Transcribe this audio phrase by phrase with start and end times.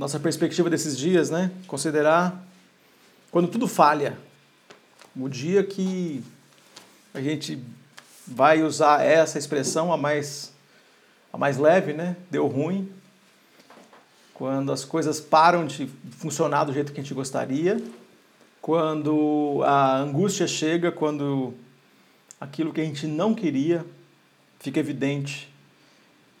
[0.00, 1.50] nossa perspectiva desses dias, né?
[1.66, 2.42] Considerar
[3.30, 4.16] quando tudo falha.
[5.14, 6.24] O dia que
[7.12, 7.62] a gente
[8.26, 10.54] vai usar essa expressão a mais
[11.30, 12.16] a mais leve, né?
[12.30, 12.90] Deu ruim.
[14.32, 17.78] Quando as coisas param de funcionar do jeito que a gente gostaria,
[18.62, 21.52] quando a angústia chega, quando
[22.40, 23.84] aquilo que a gente não queria
[24.60, 25.52] fica evidente,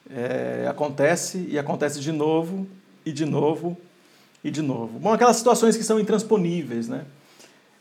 [0.08, 2.66] é, acontece e acontece de novo
[3.04, 3.76] e de novo
[4.42, 4.98] e de novo.
[4.98, 7.04] Bom, aquelas situações que são intransponíveis, né?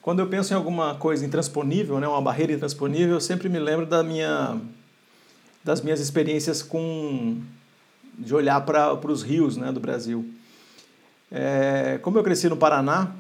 [0.02, 3.85] Quando eu penso em alguma coisa intransponível, né, uma barreira intransponível, eu sempre me lembro
[3.85, 4.59] da minha,
[5.63, 7.41] das minhas experiências com
[8.17, 10.29] de olhar para os rios né, do Brasil.
[11.31, 13.12] É, como eu cresci no Paraná,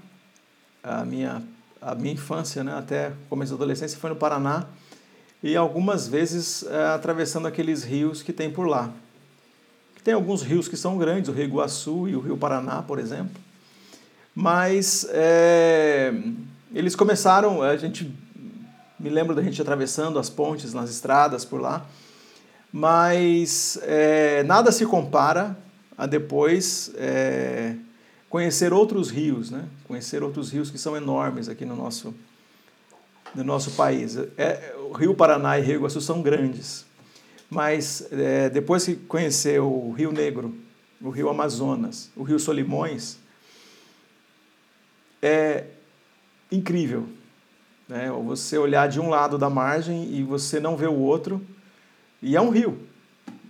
[0.83, 1.43] a minha,
[1.81, 4.65] a minha infância, né, até começo da adolescência, foi no Paraná,
[5.41, 8.91] e algumas vezes é, atravessando aqueles rios que tem por lá.
[10.03, 13.41] Tem alguns rios que são grandes, o Rio Iguaçu e o Rio Paraná, por exemplo.
[14.33, 16.13] Mas é,
[16.73, 18.11] eles começaram, a gente
[18.99, 21.85] me lembro da gente atravessando as pontes nas estradas por lá,
[22.71, 25.57] mas é, nada se compara
[25.97, 27.75] a depois é,
[28.29, 29.65] conhecer outros rios, né?
[29.87, 32.13] Conhecer outros rios que são enormes aqui no nosso
[33.33, 34.17] no nosso país.
[34.37, 36.85] É, o Rio Paraná e Rio Iguaçu são grandes.
[37.49, 40.55] Mas é, depois que conheceu o Rio Negro,
[41.01, 43.17] o Rio Amazonas, o Rio Solimões,
[45.21, 45.65] é
[46.51, 47.07] incrível.
[47.87, 48.11] Né?
[48.25, 51.41] Você olhar de um lado da margem e você não vê o outro,
[52.21, 52.77] e é um rio.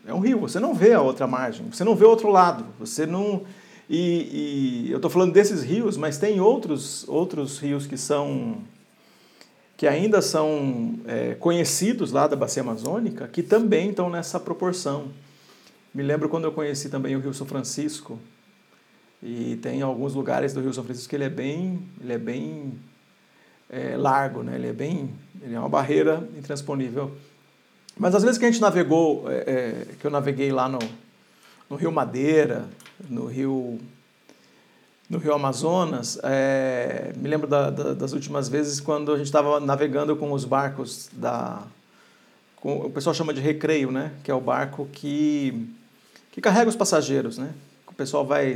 [0.06, 2.66] É um rio, você não vê a outra margem, você não vê o outro lado,
[2.80, 3.44] você não.
[3.90, 8.64] E, e eu estou falando desses rios, mas tem outros, outros rios que são
[9.80, 15.08] que ainda são é, conhecidos lá da bacia amazônica, que também estão nessa proporção.
[15.94, 18.20] Me lembro quando eu conheci também o Rio São Francisco,
[19.24, 22.74] e tem alguns lugares do Rio São Francisco que ele é bem, ele é bem
[23.70, 24.56] é, largo, né?
[24.56, 27.16] ele é bem, ele é uma barreira intransponível.
[27.98, 30.80] Mas às vezes que a gente navegou, é, é que eu naveguei lá no,
[31.70, 32.68] no Rio Madeira,
[33.10, 33.80] no Rio
[35.10, 39.60] no Rio Amazonas, é, me lembro da, da, das últimas vezes quando a gente estava
[39.60, 41.64] navegando com os barcos da.
[42.58, 44.12] Com, o pessoal chama de recreio, né?
[44.24, 45.68] Que é o barco que,
[46.32, 47.52] que carrega os passageiros, né?
[47.88, 48.56] O pessoal vai.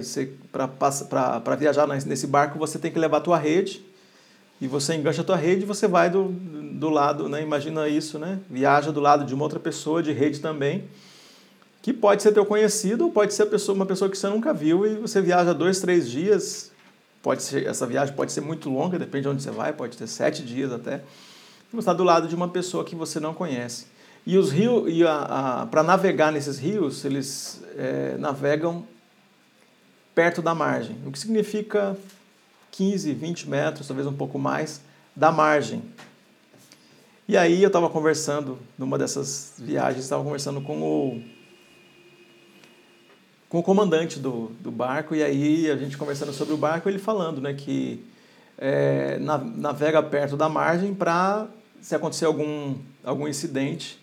[0.52, 3.84] Para viajar nesse barco, você tem que levar a tua rede
[4.62, 7.42] e você engancha a tua rede e você vai do, do lado, né?
[7.42, 8.40] Imagina isso, né?
[8.48, 10.84] Viaja do lado de uma outra pessoa de rede também
[11.84, 14.88] que pode ser teu conhecido ou pode ser pessoa, uma pessoa que você nunca viu
[14.88, 16.72] e você viaja dois, três dias.
[17.22, 20.08] Pode ser, essa viagem pode ser muito longa, depende de onde você vai, pode ter
[20.08, 21.02] sete dias até.
[21.74, 23.88] Você está do lado de uma pessoa que você não conhece.
[24.26, 25.02] E os rios, e
[25.70, 28.88] para navegar nesses rios, eles é, navegam
[30.16, 31.98] perto da margem, o que significa
[32.72, 34.80] 15, 20 metros, talvez um pouco mais,
[35.14, 35.84] da margem.
[37.28, 41.33] E aí eu estava conversando, numa dessas viagens, estava conversando com o
[43.54, 46.98] com o comandante do, do barco, e aí a gente conversando sobre o barco, ele
[46.98, 48.04] falando né, que
[48.58, 51.46] é, navega perto da margem para,
[51.80, 54.00] se acontecer algum, algum incidente,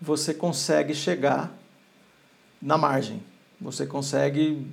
[0.00, 1.54] você consegue chegar
[2.60, 3.22] na margem.
[3.60, 4.66] Você consegue,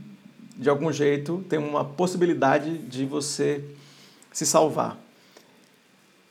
[0.55, 3.61] de algum jeito, ter uma possibilidade de você
[4.31, 4.97] se salvar.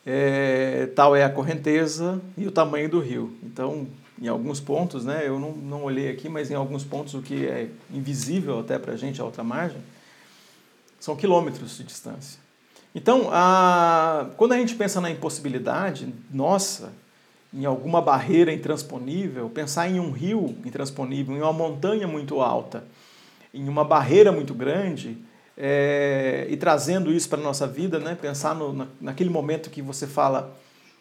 [0.07, 3.37] É, tal é a correnteza e o tamanho do rio.
[3.43, 3.87] Então,
[4.23, 7.45] em alguns pontos, né, eu não, não olhei aqui, mas em alguns pontos o que
[7.45, 9.79] é invisível até para a gente, a outra margem,
[11.01, 12.39] são quilômetros de distância.
[12.95, 16.93] Então, a, quando a gente pensa na impossibilidade, nossa,
[17.53, 22.85] em alguma barreira intransponível, pensar em um rio intransponível, em uma montanha muito alta,
[23.53, 25.19] em uma barreira muito grande,
[25.59, 29.83] é, e trazendo isso para a nossa vida, né, pensar no, na, naquele momento que
[29.83, 30.57] você fala,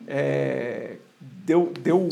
[0.07, 2.09] é, deu, deu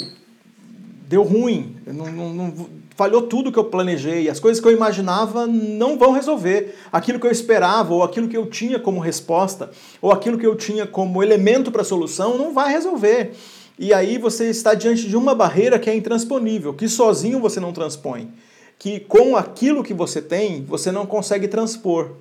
[1.09, 5.47] deu ruim, não, não, não, falhou tudo que eu planejei, as coisas que eu imaginava
[5.47, 6.75] não vão resolver.
[6.91, 10.55] Aquilo que eu esperava, ou aquilo que eu tinha como resposta, ou aquilo que eu
[10.55, 13.31] tinha como elemento para solução, não vai resolver.
[13.79, 17.73] E aí você está diante de uma barreira que é intransponível, que sozinho você não
[17.73, 18.29] transpõe,
[18.77, 22.11] que com aquilo que você tem, você não consegue transpor.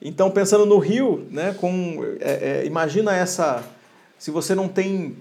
[0.00, 3.62] Então, pensando no rio, né, com, é, é, imagina essa.
[4.18, 5.16] Se você não tem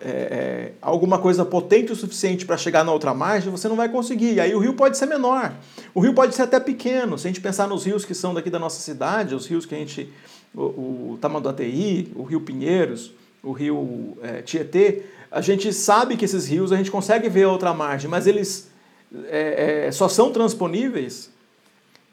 [0.00, 3.88] é, é, alguma coisa potente o suficiente para chegar na outra margem, você não vai
[3.88, 4.34] conseguir.
[4.34, 5.54] E aí o rio pode ser menor,
[5.94, 7.18] o rio pode ser até pequeno.
[7.18, 9.74] Se a gente pensar nos rios que são daqui da nossa cidade, os rios que
[9.74, 10.12] a gente.
[10.54, 13.12] O, o Tamanduateí, o Rio Pinheiros,
[13.42, 17.50] o Rio é, Tietê, a gente sabe que esses rios a gente consegue ver a
[17.50, 18.70] outra margem, mas eles
[19.28, 21.30] é, é, só são transponíveis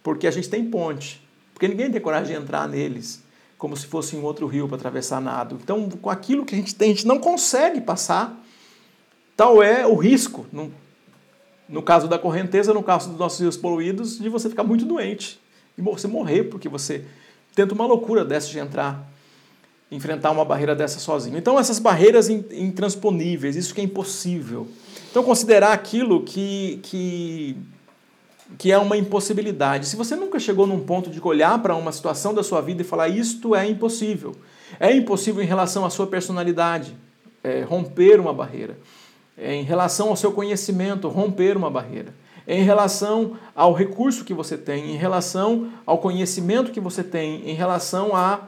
[0.01, 1.21] porque a gente tem ponte.
[1.53, 3.23] Porque ninguém tem coragem de entrar neles
[3.63, 5.57] como se fosse um outro rio para atravessar nado.
[5.63, 8.37] Então, com aquilo que a gente tem, a gente não consegue passar.
[9.37, 10.69] Tal é o risco, no,
[11.69, 15.39] no caso da correnteza, no caso dos nossos rios poluídos, de você ficar muito doente
[15.77, 17.05] e você morrer porque você
[17.55, 19.09] tenta uma loucura dessa de entrar,
[19.89, 21.37] enfrentar uma barreira dessa sozinho.
[21.37, 24.67] Então, essas barreiras intransponíveis, isso que é impossível.
[25.09, 27.55] Então, considerar aquilo que, que
[28.57, 29.87] que é uma impossibilidade.
[29.87, 32.85] Se você nunca chegou num ponto de olhar para uma situação da sua vida e
[32.85, 34.35] falar isto é impossível,
[34.79, 36.95] é impossível em relação à sua personalidade,
[37.43, 38.77] é, romper uma barreira.
[39.37, 42.13] É, em relação ao seu conhecimento, romper uma barreira.
[42.45, 47.49] É em relação ao recurso que você tem, em relação ao conhecimento que você tem,
[47.49, 48.41] em relação à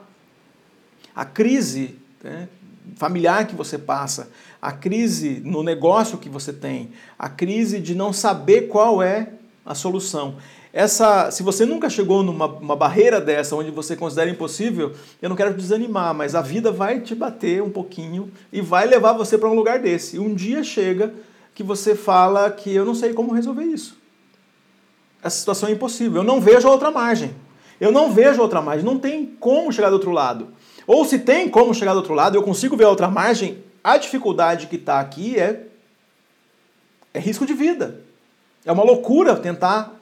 [1.16, 2.50] a crise né,
[2.98, 4.30] familiar que você passa,
[4.62, 9.30] a crise no negócio que você tem, a crise de não saber qual é
[9.66, 10.36] a solução.
[10.72, 14.92] Essa, se você nunca chegou numa barreira dessa, onde você considera impossível,
[15.22, 18.86] eu não quero te desanimar, mas a vida vai te bater um pouquinho e vai
[18.86, 20.20] levar você para um lugar desse.
[20.20, 21.14] Um dia chega
[21.56, 23.98] que você fala que eu não sei como resolver isso.
[25.24, 26.18] Essa situação é impossível.
[26.18, 27.34] Eu não vejo outra margem.
[27.80, 28.86] Eu não vejo outra margem.
[28.86, 30.50] Não tem como chegar do outro lado.
[30.86, 33.98] Ou se tem como chegar do outro lado, eu consigo ver a outra margem, a
[33.98, 35.68] dificuldade que está aqui é,
[37.14, 38.05] é risco de vida.
[38.66, 39.94] É uma loucura tentar,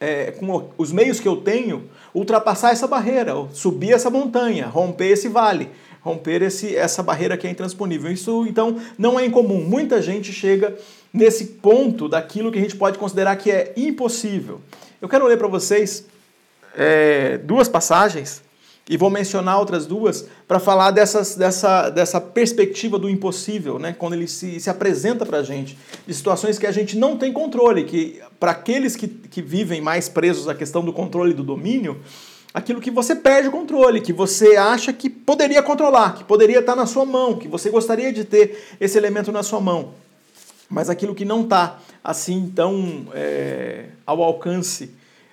[0.00, 5.28] é, com os meios que eu tenho, ultrapassar essa barreira, subir essa montanha, romper esse
[5.28, 5.70] vale,
[6.00, 8.10] romper esse, essa barreira que é intransponível.
[8.10, 9.62] Isso, então, não é incomum.
[9.62, 10.76] Muita gente chega
[11.12, 14.60] nesse ponto daquilo que a gente pode considerar que é impossível.
[15.00, 16.04] Eu quero ler para vocês
[16.76, 18.42] é, duas passagens
[18.88, 23.92] e vou mencionar outras duas para falar dessas, dessa, dessa perspectiva do impossível, né?
[23.92, 27.32] quando ele se, se apresenta para a gente, de situações que a gente não tem
[27.32, 31.42] controle, que para aqueles que, que vivem mais presos à questão do controle e do
[31.42, 32.00] domínio,
[32.54, 36.76] aquilo que você perde o controle, que você acha que poderia controlar, que poderia estar
[36.76, 39.94] na sua mão, que você gostaria de ter esse elemento na sua mão,
[40.70, 44.92] mas aquilo que não está assim tão é, ao alcance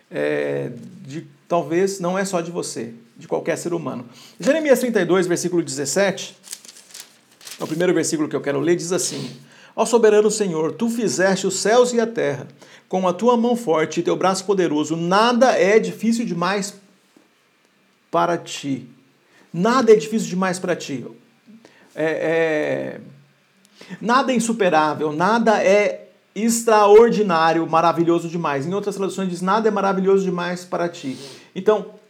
[0.10, 0.72] é,
[1.06, 2.94] de talvez não é só de você,
[3.24, 4.06] de qualquer ser humano.
[4.38, 6.38] Jeremias 32, versículo 17,
[7.58, 9.38] é o primeiro versículo que eu quero ler, diz assim:
[9.74, 12.50] Ó soberano Senhor, tu fizeste os céus e a terra,
[12.90, 16.74] com a tua mão forte e teu braço poderoso, nada é difícil demais
[18.12, 18.90] para ti.
[19.54, 21.06] Nada é difícil demais para ti.
[21.96, 23.02] É, é...
[24.02, 28.66] Nada é insuperável, nada é extraordinário, maravilhoso demais.
[28.66, 31.18] Em outras traduções diz nada é maravilhoso demais para ti.
[31.56, 32.03] Então,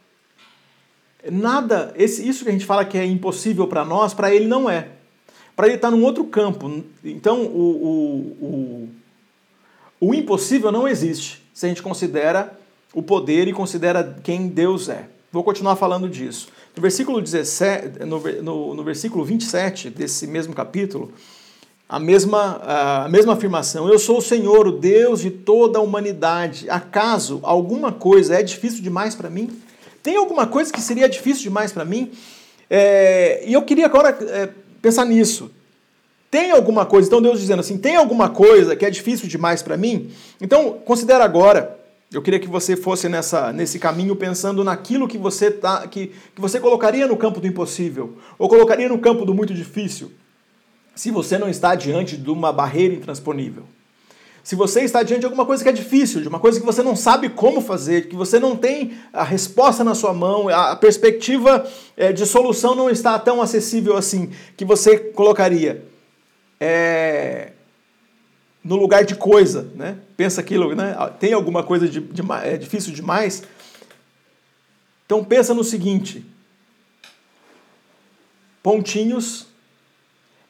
[1.31, 4.69] nada, esse, isso que a gente fala que é impossível para nós, para ele não
[4.69, 4.89] é.
[5.55, 6.83] Para ele está num outro campo.
[7.03, 7.59] Então, o,
[8.41, 8.89] o, o,
[10.09, 12.57] o impossível não existe se a gente considera
[12.93, 15.07] o poder e considera quem Deus é.
[15.31, 16.49] Vou continuar falando disso.
[16.75, 21.11] No versículo, 17, no, no, no versículo 27 desse mesmo capítulo,
[21.87, 26.69] a mesma, a mesma afirmação: Eu sou o Senhor, o Deus de toda a humanidade.
[26.69, 29.49] Acaso alguma coisa é difícil demais para mim?
[30.03, 32.11] Tem alguma coisa que seria difícil demais para mim?
[32.69, 34.50] É, e eu queria agora é,
[34.81, 35.50] pensar nisso.
[36.29, 39.77] Tem alguma coisa, então Deus dizendo assim: tem alguma coisa que é difícil demais para
[39.77, 40.11] mim?
[40.41, 41.79] Então, considera agora.
[42.11, 46.39] Eu queria que você fosse nessa, nesse caminho pensando naquilo que você, tá, que, que
[46.39, 50.12] você colocaria no campo do impossível, ou colocaria no campo do muito difícil
[50.93, 53.63] se você não está diante de uma barreira intransponível.
[54.43, 56.83] Se você está diante de alguma coisa que é difícil, de uma coisa que você
[56.83, 61.65] não sabe como fazer, que você não tem a resposta na sua mão, a perspectiva
[61.95, 65.85] eh, de solução não está tão acessível assim, que você colocaria
[66.59, 67.53] é,
[68.63, 69.97] no lugar de coisa, né?
[70.15, 70.95] Pensa aquilo, né?
[71.19, 73.43] Tem alguma coisa de, de, é difícil demais?
[75.05, 76.25] Então pensa no seguinte:
[78.62, 79.47] pontinhos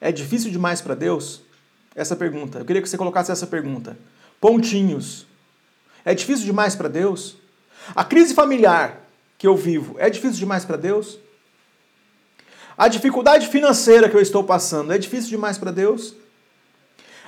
[0.00, 1.42] é difícil demais para Deus?
[1.94, 2.58] Essa pergunta.
[2.58, 3.96] Eu queria que você colocasse essa pergunta.
[4.40, 5.26] Pontinhos.
[6.04, 7.36] É difícil demais para Deus?
[7.94, 9.00] A crise familiar
[9.38, 11.18] que eu vivo é difícil demais para Deus?
[12.76, 16.14] A dificuldade financeira que eu estou passando é difícil demais para Deus?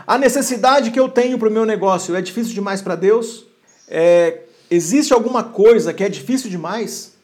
[0.07, 3.47] A necessidade que eu tenho para o meu negócio é difícil demais para Deus?
[3.89, 7.17] É, existe alguma coisa que é difícil demais?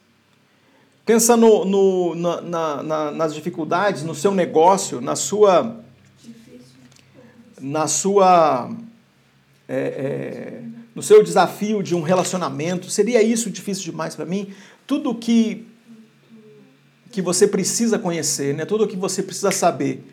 [1.05, 5.83] Pensa no, no na, na, nas dificuldades, no seu negócio, na sua.
[7.63, 8.69] Na sua.
[9.67, 12.89] É, é, no seu desafio de um relacionamento.
[12.89, 14.53] Seria isso difícil demais para mim?
[14.85, 15.65] Tudo que,
[17.11, 18.65] que você precisa conhecer, né?
[18.65, 20.05] tudo que você precisa saber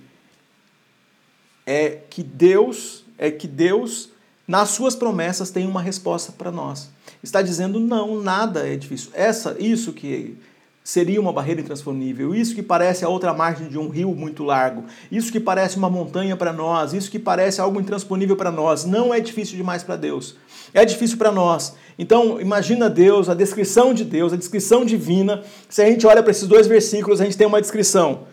[1.66, 4.08] é que Deus é que Deus
[4.48, 6.90] nas suas promessas tem uma resposta para nós.
[7.22, 9.10] Está dizendo não, nada é difícil.
[9.12, 10.38] Essa, isso que
[10.82, 14.84] seria uma barreira intransponível, isso que parece a outra margem de um rio muito largo,
[15.10, 19.12] isso que parece uma montanha para nós, isso que parece algo intransponível para nós, não
[19.12, 20.36] é difícil demais para Deus.
[20.72, 21.74] É difícil para nós.
[21.98, 25.42] Então, imagina Deus, a descrição de Deus, a descrição divina.
[25.68, 28.26] Se a gente olha para esses dois versículos, a gente tem uma descrição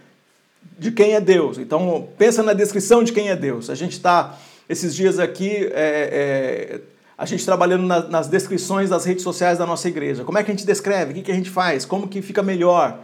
[0.77, 1.57] de quem é Deus.
[1.57, 3.69] Então, pensa na descrição de quem é Deus.
[3.69, 4.37] A gente está,
[4.69, 6.81] esses dias aqui, é, é,
[7.17, 10.23] a gente trabalhando na, nas descrições das redes sociais da nossa igreja.
[10.23, 11.11] Como é que a gente descreve?
[11.11, 11.83] O que, que a gente faz?
[11.83, 12.99] Como que fica melhor?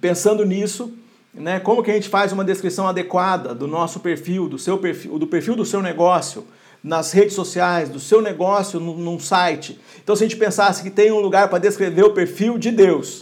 [0.00, 0.94] Pensando nisso,
[1.34, 5.18] né, como que a gente faz uma descrição adequada do nosso perfil, do seu perfil,
[5.18, 6.46] do perfil do seu negócio,
[6.82, 9.78] nas redes sociais, do seu negócio, num, num site.
[10.02, 13.20] Então, se a gente pensasse que tem um lugar para descrever o perfil de Deus,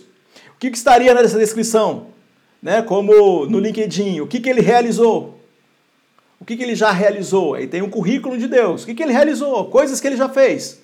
[0.55, 2.07] o que, que estaria nessa descrição?
[2.63, 5.40] Né, como no LinkedIn, o que, que ele realizou?
[6.41, 7.55] O que, que ele já realizou?
[7.55, 8.83] Aí tem um currículo de Deus.
[8.83, 9.71] O que, que ele realizou?
[9.71, 10.81] Coisas que ele já fez.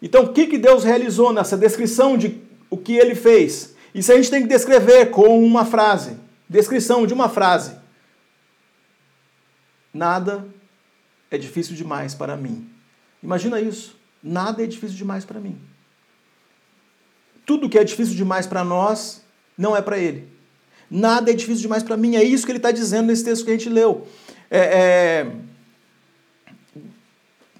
[0.00, 3.74] Então, o que, que Deus realizou nessa descrição de o que ele fez?
[3.94, 6.16] Isso a gente tem que descrever com uma frase.
[6.48, 7.76] Descrição de uma frase.
[9.92, 10.46] Nada
[11.30, 12.68] é difícil demais para mim.
[13.22, 13.98] Imagina isso.
[14.22, 15.60] Nada é difícil demais para mim.
[17.44, 19.22] Tudo que é difícil demais para nós
[19.56, 20.28] não é para ele.
[20.90, 22.16] Nada é difícil demais para mim.
[22.16, 24.06] É isso que ele está dizendo nesse texto que a gente leu.
[24.50, 25.26] É, é,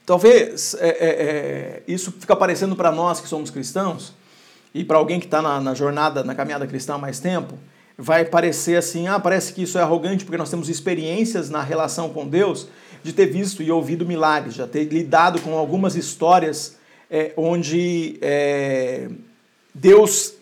[0.04, 4.14] talvez é, é, é isso fica aparecendo para nós que somos cristãos
[4.72, 7.58] e para alguém que está na, na, jornada, na caminhada cristã há mais tempo,
[7.96, 12.10] vai parecer assim, ah, parece que isso é arrogante porque nós temos experiências na relação
[12.10, 12.68] com Deus
[13.02, 16.76] de ter visto e ouvido milagres, já ter lidado com algumas histórias
[17.10, 18.20] é, onde
[19.74, 20.34] Deus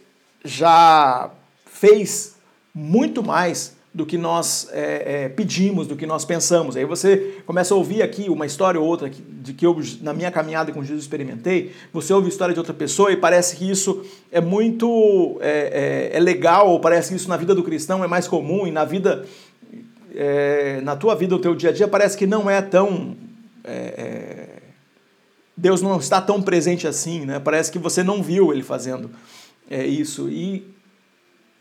[0.44, 1.30] já
[1.66, 2.34] fez
[2.74, 6.76] muito mais do que nós é, é, pedimos, do que nós pensamos.
[6.76, 10.32] Aí você começa a ouvir aqui uma história ou outra de que eu, na minha
[10.32, 11.70] caminhada com Jesus, experimentei.
[11.92, 16.16] Você ouve a história de outra pessoa e parece que isso é muito é, é,
[16.16, 18.84] é legal, ou parece que isso na vida do cristão é mais comum e na
[18.84, 19.24] vida
[20.14, 23.16] é, na tua vida, no teu dia a dia, parece que não é tão.
[23.64, 24.48] É,
[25.56, 27.38] Deus não está tão presente assim, né?
[27.38, 29.10] Parece que você não viu ele fazendo
[29.70, 30.28] é, isso.
[30.28, 30.66] E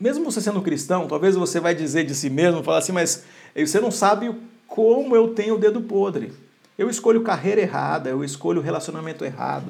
[0.04, 3.24] mesmo você sendo cristão, talvez você vai dizer de si mesmo, falar assim, mas
[3.56, 4.36] você não sabe
[4.68, 6.34] como eu tenho o dedo podre.
[6.78, 9.68] Eu escolho carreira errada, eu escolho relacionamento errado,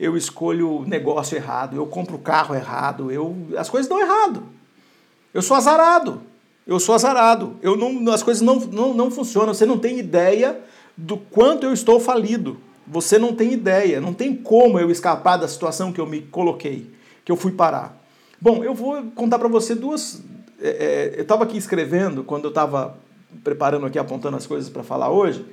[0.00, 4.44] eu escolho negócio errado, eu compro carro errado, eu as coisas dão errado.
[5.34, 6.22] Eu sou azarado.
[6.66, 7.56] Eu sou azarado.
[7.60, 9.52] Eu não, as coisas não, não, não funcionam.
[9.52, 10.58] Você não tem ideia
[10.96, 12.56] do quanto eu estou falido.
[12.86, 14.00] Você não tem ideia.
[14.00, 16.90] Não tem como eu escapar da situação que eu me coloquei,
[17.26, 18.05] que eu fui parar.
[18.40, 20.22] Bom, eu vou contar para você duas.
[20.60, 22.98] É, é, eu estava aqui escrevendo quando eu estava
[23.42, 25.44] preparando aqui, apontando as coisas para falar hoje,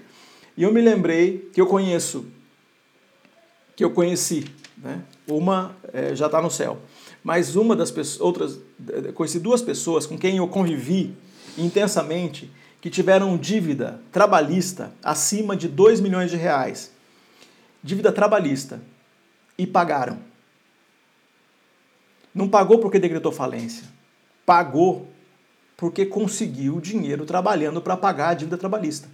[0.55, 2.25] e eu me lembrei que eu conheço,
[3.75, 4.45] que eu conheci,
[4.77, 5.01] né?
[5.27, 6.79] Uma é, já está no céu
[7.23, 8.59] mas uma das pessoas, outras,
[9.13, 11.15] conheci duas pessoas com quem eu convivi
[11.57, 16.91] intensamente que tiveram dívida trabalhista acima de 2 milhões de reais.
[17.81, 18.81] Dívida trabalhista.
[19.57, 20.19] E pagaram.
[22.33, 23.85] Não pagou porque decretou falência.
[24.45, 25.07] Pagou
[25.77, 29.07] porque conseguiu dinheiro trabalhando para pagar a dívida trabalhista.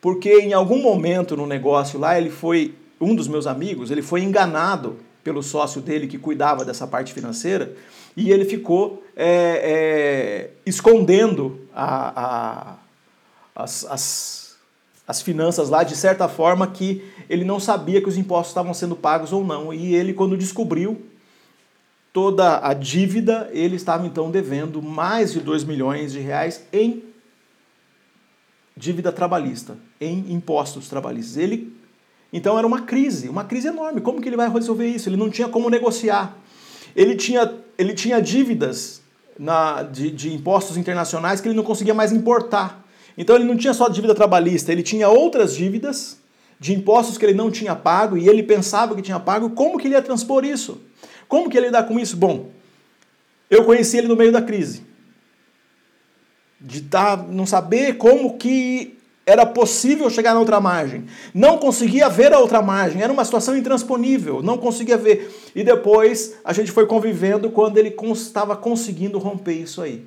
[0.00, 4.22] Porque em algum momento no negócio lá, ele foi, um dos meus amigos, ele foi
[4.22, 7.74] enganado pelo sócio dele que cuidava dessa parte financeira,
[8.16, 12.76] e ele ficou é, é, escondendo a, a,
[13.64, 14.56] as, as,
[15.06, 18.94] as finanças lá de certa forma que ele não sabia que os impostos estavam sendo
[18.94, 19.74] pagos ou não.
[19.74, 21.02] E ele, quando descobriu
[22.16, 27.02] toda a dívida, ele estava então devendo mais de 2 milhões de reais em
[28.74, 31.36] dívida trabalhista, em impostos trabalhistas.
[31.36, 31.76] Ele
[32.32, 34.00] então era uma crise, uma crise enorme.
[34.00, 35.10] Como que ele vai resolver isso?
[35.10, 36.34] Ele não tinha como negociar.
[36.96, 39.02] Ele tinha, ele tinha dívidas
[39.38, 42.82] na, de, de impostos internacionais que ele não conseguia mais importar.
[43.18, 46.16] Então ele não tinha só dívida trabalhista, ele tinha outras dívidas
[46.58, 49.50] de impostos que ele não tinha pago e ele pensava que tinha pago.
[49.50, 50.80] Como que ele ia transpor isso?
[51.28, 52.16] Como que ele lidar com isso?
[52.16, 52.50] Bom,
[53.50, 54.84] eu conheci ele no meio da crise.
[56.60, 61.04] De tá, não saber como que era possível chegar na outra margem.
[61.34, 63.02] Não conseguia ver a outra margem.
[63.02, 64.40] Era uma situação intransponível.
[64.40, 65.34] Não conseguia ver.
[65.54, 70.06] E depois a gente foi convivendo quando ele estava conseguindo romper isso aí.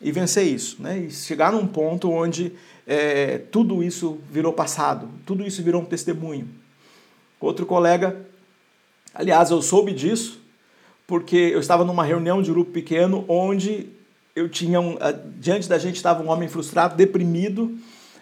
[0.00, 0.80] E vencer isso.
[0.80, 1.00] Né?
[1.00, 2.52] E chegar num ponto onde
[2.86, 5.08] é, tudo isso virou passado.
[5.26, 6.48] Tudo isso virou um testemunho.
[7.40, 8.16] Outro colega,
[9.14, 10.42] aliás, eu soube disso
[11.06, 13.88] porque eu estava numa reunião de grupo pequeno onde
[14.34, 14.96] eu tinha um,
[15.38, 17.76] diante da gente estava um homem frustrado, deprimido,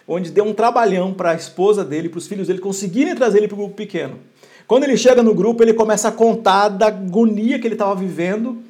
[0.07, 3.47] onde deu um trabalhão para a esposa dele, para os filhos dele conseguirem trazer ele
[3.47, 4.19] para o grupo pequeno.
[4.67, 8.61] Quando ele chega no grupo, ele começa a contar da agonia que ele estava vivendo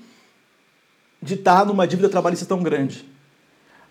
[1.22, 3.06] de estar numa dívida trabalhista tão grande.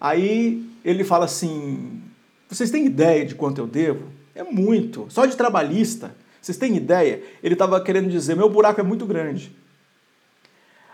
[0.01, 2.01] Aí ele fala assim:
[2.49, 4.05] vocês têm ideia de quanto eu devo?
[4.35, 5.07] É muito.
[5.09, 6.15] Só de trabalhista.
[6.43, 7.23] Vocês têm ideia?
[7.43, 9.57] Ele estava querendo dizer: meu buraco é muito grande.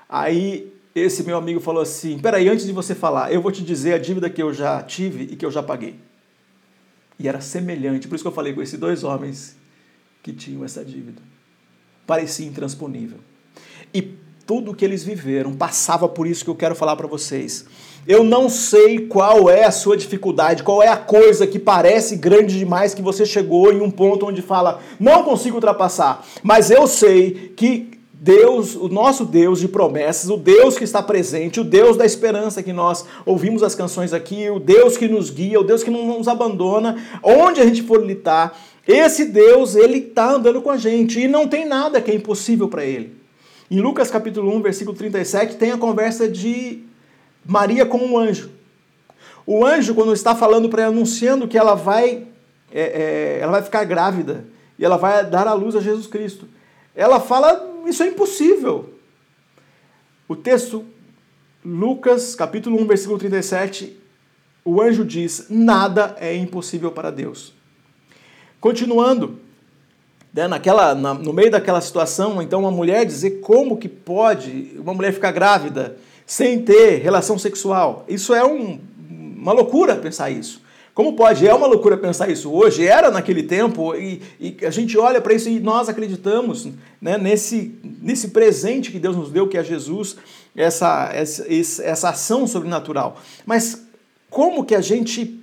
[0.07, 3.95] Aí esse meu amigo falou assim: peraí, antes de você falar, eu vou te dizer
[3.95, 5.99] a dívida que eu já tive e que eu já paguei.
[7.19, 9.57] E era semelhante, por isso que eu falei com esses dois homens
[10.23, 11.21] que tinham essa dívida.
[12.07, 13.19] Parecia intransponível.
[13.93, 14.03] E
[14.47, 17.67] tudo que eles viveram passava por isso que eu quero falar para vocês.
[18.07, 22.59] Eu não sei qual é a sua dificuldade, qual é a coisa que parece grande
[22.59, 26.25] demais que você chegou em um ponto onde fala, não consigo ultrapassar.
[26.43, 31.61] Mas eu sei que Deus, o nosso Deus de promessas, o Deus que está presente,
[31.61, 35.61] o Deus da esperança que nós ouvimos as canções aqui, o Deus que nos guia,
[35.61, 40.33] o Deus que não nos abandona, onde a gente for lutar, esse Deus, ele está
[40.33, 43.15] andando com a gente e não tem nada que é impossível para ele.
[43.71, 46.88] Em Lucas capítulo 1, versículo 37, tem a conversa de
[47.45, 48.51] Maria com um anjo.
[49.47, 52.27] O anjo, quando está falando para ela, anunciando que ela vai,
[52.71, 54.45] é, é, ela vai ficar grávida
[54.79, 56.47] e ela vai dar à luz a Jesus Cristo,
[56.95, 58.95] ela fala: Isso é impossível.
[60.29, 60.85] O texto,
[61.65, 63.99] Lucas capítulo 1, versículo 37,
[64.65, 67.55] o anjo diz: Nada é impossível para Deus.
[68.61, 69.39] Continuando,
[70.33, 74.93] né, naquela, na, no meio daquela situação, então uma mulher dizer como que pode uma
[74.93, 75.97] mulher ficar grávida
[76.29, 78.05] sem ter relação sexual.
[78.07, 78.79] Isso é um,
[79.11, 80.61] uma loucura pensar isso.
[80.93, 81.49] Como pode?
[81.49, 85.33] É uma loucura pensar isso hoje, era naquele tempo, e, e a gente olha para
[85.33, 86.69] isso e nós acreditamos
[87.01, 90.17] né, nesse, nesse presente que Deus nos deu, que é Jesus,
[90.55, 93.17] essa, essa, essa ação sobrenatural.
[93.47, 93.87] Mas
[94.29, 95.43] como que a gente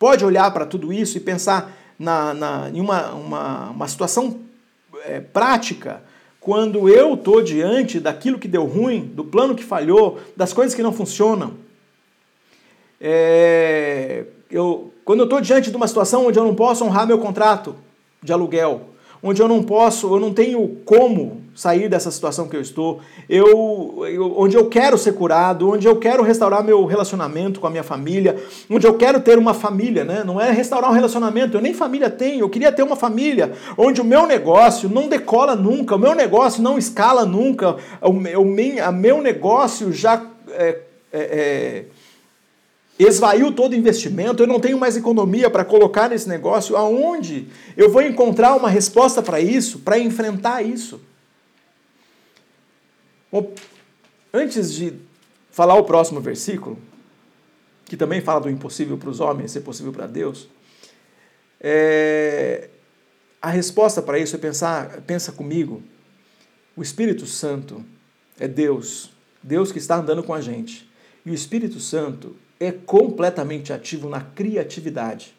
[0.00, 4.40] pode olhar para tudo isso e pensar na, na, em uma, uma, uma situação
[5.04, 6.02] é, prática,
[6.48, 10.82] quando eu estou diante daquilo que deu ruim, do plano que falhou, das coisas que
[10.82, 11.52] não funcionam.
[12.98, 17.18] É, eu, quando eu estou diante de uma situação onde eu não posso honrar meu
[17.18, 17.76] contrato
[18.22, 18.80] de aluguel,
[19.22, 24.04] onde eu não posso, eu não tenho como sair dessa situação que eu estou, eu,
[24.06, 27.82] eu, onde eu quero ser curado, onde eu quero restaurar meu relacionamento com a minha
[27.82, 28.40] família,
[28.70, 30.22] onde eu quero ter uma família, né?
[30.24, 34.00] Não é restaurar um relacionamento, eu nem família tenho, eu queria ter uma família onde
[34.00, 38.92] o meu negócio não decola nunca, o meu negócio não escala nunca, o meu, o
[38.92, 40.78] meu negócio já é,
[41.12, 41.84] é, é
[43.00, 48.02] esvaiu todo investimento, eu não tenho mais economia para colocar nesse negócio, aonde eu vou
[48.02, 51.07] encontrar uma resposta para isso, para enfrentar isso?
[54.32, 54.94] Antes de
[55.50, 56.78] falar o próximo versículo,
[57.84, 60.48] que também fala do impossível para os homens ser possível para Deus,
[61.60, 62.68] é,
[63.40, 65.82] a resposta para isso é pensar, pensa comigo,
[66.76, 67.84] o Espírito Santo
[68.38, 69.10] é Deus,
[69.42, 70.88] Deus que está andando com a gente.
[71.24, 75.34] E o Espírito Santo é completamente ativo na criatividade,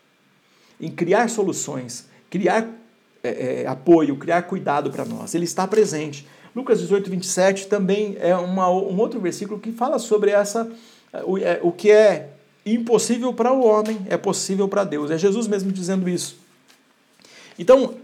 [0.80, 2.70] em criar soluções, criar
[3.24, 5.36] é, é, apoio, criar cuidado para nós.
[5.36, 6.28] Ele está presente.
[6.56, 10.70] Lucas 18, 27 também é uma, um outro versículo que fala sobre essa
[11.26, 12.30] o, é, o que é
[12.66, 15.12] impossível para o homem é possível para Deus.
[15.12, 16.38] É Jesus mesmo dizendo isso.
[17.58, 17.96] Então,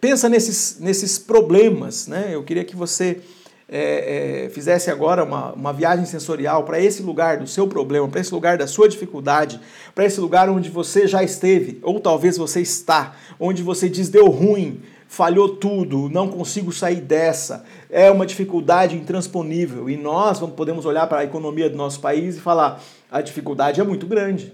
[0.00, 2.06] pensa nesses, nesses problemas.
[2.06, 2.30] Né?
[2.32, 3.20] Eu queria que você
[3.68, 8.20] é, é, fizesse agora uma, uma viagem sensorial para esse lugar do seu problema, para
[8.20, 9.60] esse lugar da sua dificuldade,
[9.94, 14.28] para esse lugar onde você já esteve, ou talvez você está, onde você diz deu
[14.28, 19.90] ruim, falhou tudo, não consigo sair dessa, é uma dificuldade intransponível.
[19.90, 23.80] E nós vamos, podemos olhar para a economia do nosso país e falar: a dificuldade
[23.80, 24.52] é muito grande.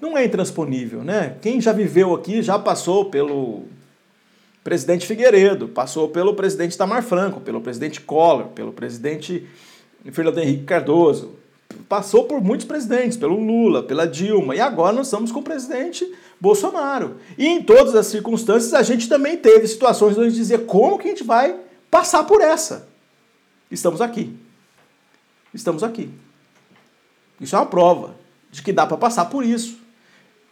[0.00, 1.36] Não é intransponível, né?
[1.42, 3.64] Quem já viveu aqui já passou pelo
[4.64, 9.46] presidente Figueiredo, passou pelo presidente Tamar Franco, pelo presidente Collor, pelo presidente
[10.10, 11.32] Fernando Henrique Cardoso,
[11.86, 16.10] passou por muitos presidentes, pelo Lula, pela Dilma, e agora nós estamos com o presidente
[16.40, 17.16] Bolsonaro.
[17.36, 21.10] E em todas as circunstâncias a gente também teve situações onde dizer como que a
[21.10, 21.56] gente vai
[21.90, 22.88] passar por essa.
[23.70, 24.34] Estamos aqui.
[25.52, 26.10] Estamos aqui.
[27.40, 28.14] Isso é uma prova
[28.50, 29.78] de que dá para passar por isso.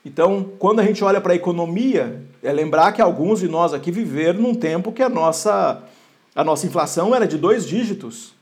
[0.05, 3.90] Então, quando a gente olha para a economia, é lembrar que alguns de nós aqui
[3.90, 5.83] viveram num tempo que a nossa,
[6.35, 8.33] a nossa inflação era de dois dígitos,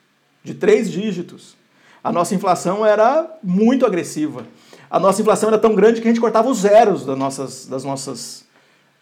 [0.45, 1.57] de três dígitos.
[2.05, 4.47] A nossa inflação era muito agressiva.
[4.91, 7.85] A nossa inflação era tão grande que a gente cortava os zeros das nossas, das
[7.85, 8.45] nossas,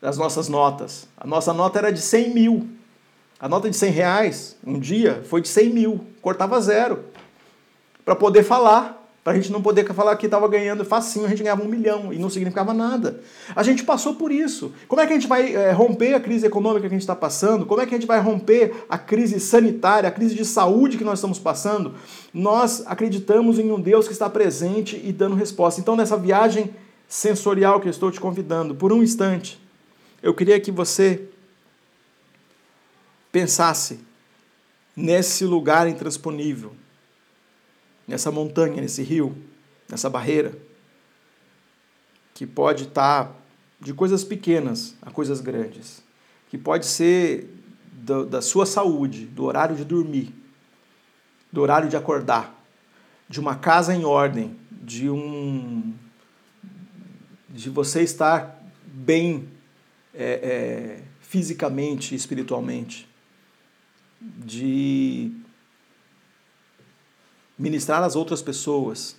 [0.00, 1.06] das nossas notas.
[1.16, 2.68] A nossa nota era de 100 mil.
[3.38, 6.06] A nota de 100 reais, um dia, foi de 100 mil.
[6.22, 7.04] Cortava zero.
[8.04, 11.42] Para poder falar Para a gente não poder falar que estava ganhando facinho, a gente
[11.42, 13.20] ganhava um milhão e não significava nada.
[13.56, 14.70] A gente passou por isso.
[14.86, 17.16] Como é que a gente vai é, romper a crise econômica que a gente está
[17.16, 17.64] passando?
[17.64, 21.04] Como é que a gente vai romper a crise sanitária, a crise de saúde que
[21.04, 21.94] nós estamos passando?
[22.34, 25.80] Nós acreditamos em um Deus que está presente e dando resposta.
[25.80, 26.74] Então, nessa viagem
[27.08, 29.58] sensorial que eu estou te convidando, por um instante,
[30.22, 31.28] eu queria que você
[33.32, 34.00] pensasse
[34.94, 36.72] nesse lugar intransponível
[38.06, 39.36] nessa montanha, nesse rio,
[39.88, 40.56] nessa barreira,
[42.34, 43.32] que pode estar tá
[43.80, 46.02] de coisas pequenas a coisas grandes,
[46.48, 47.48] que pode ser
[47.92, 50.34] do, da sua saúde, do horário de dormir,
[51.52, 52.62] do horário de acordar,
[53.28, 55.94] de uma casa em ordem, de um
[57.48, 59.48] de você estar bem
[60.12, 63.08] é, é, fisicamente, espiritualmente,
[64.20, 65.32] de
[67.58, 69.16] ministrar às outras pessoas,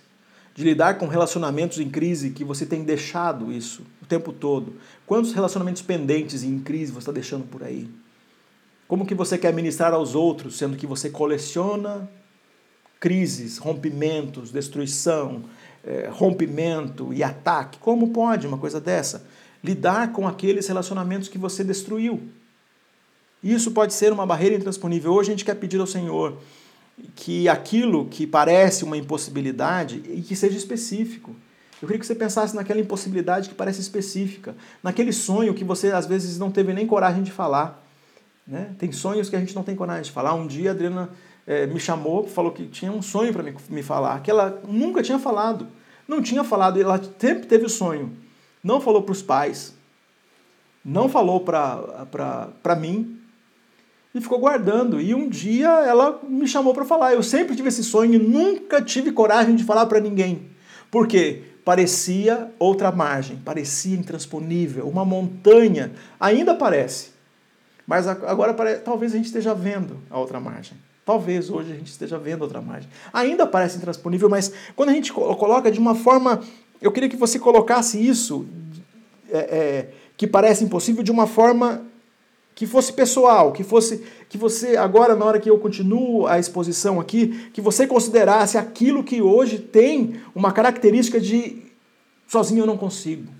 [0.54, 4.76] de lidar com relacionamentos em crise que você tem deixado isso o tempo todo.
[5.06, 7.88] Quantos relacionamentos pendentes e em crise você está deixando por aí?
[8.88, 12.08] Como que você quer ministrar aos outros, sendo que você coleciona
[13.00, 15.44] crises, rompimentos, destruição,
[15.84, 17.78] é, rompimento e ataque?
[17.78, 19.26] Como pode uma coisa dessa?
[19.62, 22.28] Lidar com aqueles relacionamentos que você destruiu.
[23.42, 25.12] Isso pode ser uma barreira intransponível.
[25.12, 26.38] Hoje a gente quer pedir ao Senhor
[27.14, 31.34] que aquilo que parece uma impossibilidade e que seja específico.
[31.80, 36.06] Eu queria que você pensasse naquela impossibilidade que parece específica, naquele sonho que você às
[36.06, 37.84] vezes não teve nem coragem de falar.
[38.46, 38.74] Né?
[38.78, 40.34] Tem sonhos que a gente não tem coragem de falar.
[40.34, 41.10] Um dia a Adriana
[41.46, 45.02] é, me chamou, falou que tinha um sonho para me, me falar, que ela nunca
[45.02, 45.68] tinha falado.
[46.08, 48.16] Não tinha falado, ela sempre teve o sonho.
[48.62, 49.74] Não falou para os pais,
[50.84, 53.15] não falou para mim,
[54.18, 55.00] e ficou guardando.
[55.00, 57.14] E um dia ela me chamou para falar.
[57.14, 60.50] Eu sempre tive esse sonho e nunca tive coragem de falar para ninguém.
[60.90, 61.42] Por quê?
[61.64, 65.92] Parecia outra margem, parecia intransponível, uma montanha.
[66.20, 67.10] Ainda parece.
[67.86, 70.76] Mas agora parece, talvez a gente esteja vendo a outra margem.
[71.04, 72.88] Talvez hoje a gente esteja vendo outra margem.
[73.12, 76.40] Ainda parece intransponível, mas quando a gente coloca de uma forma.
[76.80, 78.46] Eu queria que você colocasse isso,
[79.30, 81.86] é, é, que parece impossível, de uma forma
[82.56, 86.98] que fosse pessoal, que fosse que você agora na hora que eu continuo a exposição
[86.98, 91.62] aqui, que você considerasse aquilo que hoje tem uma característica de
[92.26, 93.30] sozinho eu não consigo.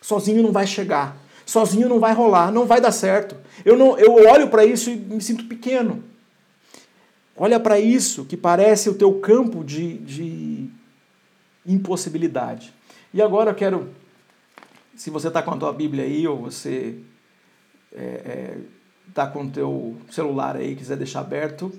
[0.00, 1.16] Sozinho não vai chegar.
[1.44, 3.36] Sozinho não vai rolar, não vai dar certo.
[3.64, 6.04] Eu não eu olho para isso e me sinto pequeno.
[7.36, 10.70] Olha para isso que parece o teu campo de, de
[11.66, 12.72] impossibilidade.
[13.12, 13.88] E agora eu quero,
[14.94, 17.00] se você está com a tua Bíblia aí, ou você
[17.94, 18.56] é, é,
[19.12, 21.72] tá com o teu celular aí, quiser deixar aberto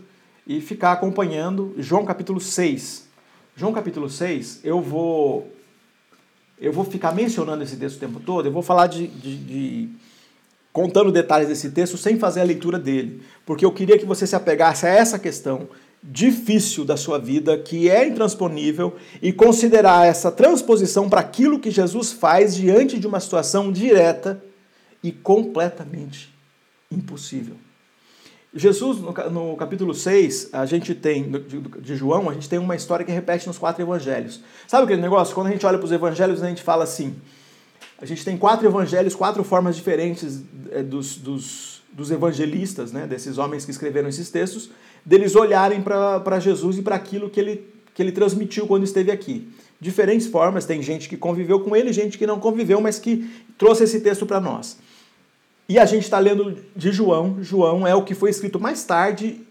[0.45, 3.08] e ficar acompanhando João capítulo 6.
[3.56, 5.52] João capítulo 6, eu vou
[6.60, 9.89] eu vou ficar mencionando esse texto o tempo todo, eu vou falar de, de, de
[10.71, 14.36] contando detalhes desse texto sem fazer a leitura dele, porque eu queria que você se
[14.36, 15.67] apegasse a essa questão
[16.02, 22.12] difícil da sua vida, que é intransponível, e considerar essa transposição para aquilo que Jesus
[22.12, 24.43] faz diante de uma situação direta
[25.04, 26.34] e completamente
[26.89, 27.56] impossível.
[28.56, 31.32] Jesus, no, capítulo 6, a gente tem,
[31.82, 34.42] de, João, a gente tem uma história que repete nos quatro evangelhos.
[34.68, 35.34] Sabe aquele negócio?
[35.34, 37.16] Quando a gente olha para os evangelhos, a gente fala assim:
[38.00, 43.39] a gente tem quatro evangelhos, quatro formas diferentes é, dos, dos, dos evangelistas, né, desses
[43.39, 44.70] homens que escreveram esses textos,
[45.04, 49.50] deles olharem para Jesus e para aquilo que ele, que ele transmitiu quando esteve aqui.
[49.82, 53.84] Diferentes formas, tem gente que conviveu com ele, gente que não conviveu, mas que trouxe
[53.84, 54.78] esse texto para nós.
[55.67, 57.38] E a gente está lendo de João.
[57.41, 59.41] João é o que foi escrito mais tarde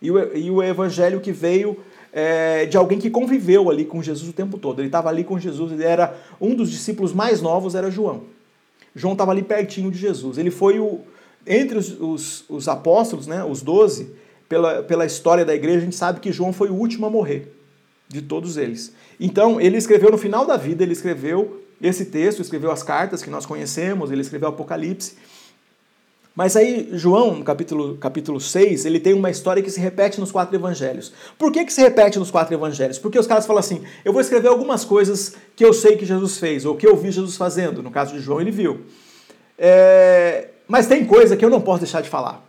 [0.00, 1.78] e o, e o evangelho que veio
[2.12, 4.80] é, de alguém que conviveu ali com Jesus o tempo todo.
[4.80, 8.24] Ele estava ali com Jesus, ele era um dos discípulos mais novos, era João.
[8.94, 10.36] João estava ali pertinho de Jesus.
[10.36, 11.00] Ele foi o.
[11.44, 14.14] Entre os, os, os apóstolos, né, os doze,
[14.48, 17.52] pela, pela história da igreja, a gente sabe que João foi o último a morrer
[18.06, 18.92] de todos eles.
[19.18, 23.30] Então, ele escreveu no final da vida, ele escreveu esse texto, escreveu as cartas que
[23.30, 25.16] nós conhecemos, ele escreveu Apocalipse.
[26.34, 30.32] Mas aí, João, no capítulo, capítulo 6, ele tem uma história que se repete nos
[30.32, 31.12] quatro evangelhos.
[31.38, 32.98] Por que, que se repete nos quatro evangelhos?
[32.98, 36.38] Porque os caras falam assim: eu vou escrever algumas coisas que eu sei que Jesus
[36.38, 37.82] fez, ou que eu vi Jesus fazendo.
[37.82, 38.80] No caso de João, ele viu.
[39.58, 40.48] É...
[40.66, 42.42] Mas tem coisa que eu não posso deixar de falar.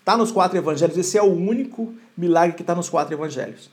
[0.00, 3.70] Está nos quatro evangelhos, esse é o único milagre que está nos quatro evangelhos.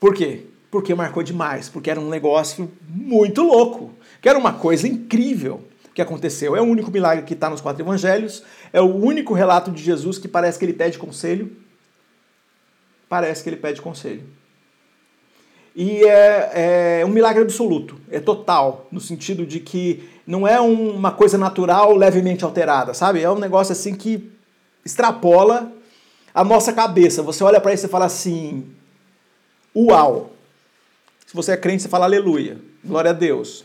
[0.00, 0.46] Por quê?
[0.70, 5.62] Porque marcou demais, porque era um negócio muito louco, que era uma coisa incrível
[5.94, 6.56] que aconteceu.
[6.56, 10.18] É o único milagre que está nos quatro evangelhos, é o único relato de Jesus
[10.18, 11.50] que parece que ele pede conselho.
[13.08, 14.22] Parece que ele pede conselho.
[15.76, 21.10] e é, é, um milagre absoluto, é total, no sentido de que não é uma
[21.10, 23.22] coisa natural levemente alterada, sabe?
[23.22, 24.30] É um negócio assim que
[24.84, 25.72] extrapola
[26.34, 27.22] a nossa cabeça.
[27.22, 28.66] Você olha para isso e fala assim:
[29.74, 30.32] Uau!
[31.26, 33.64] Se você é crente, você fala aleluia, glória a Deus.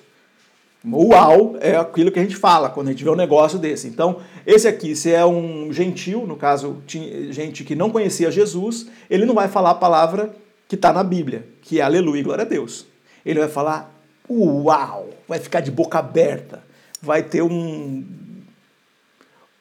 [0.85, 3.87] Uau é aquilo que a gente fala quando a gente vê um negócio desse.
[3.87, 9.25] Então, esse aqui, se é um gentil, no caso, gente que não conhecia Jesus, ele
[9.25, 10.33] não vai falar a palavra
[10.67, 12.85] que está na Bíblia, que é aleluia e glória a Deus.
[13.25, 13.93] Ele vai falar
[14.29, 16.61] uau, vai ficar de boca aberta,
[17.01, 18.05] vai ter um,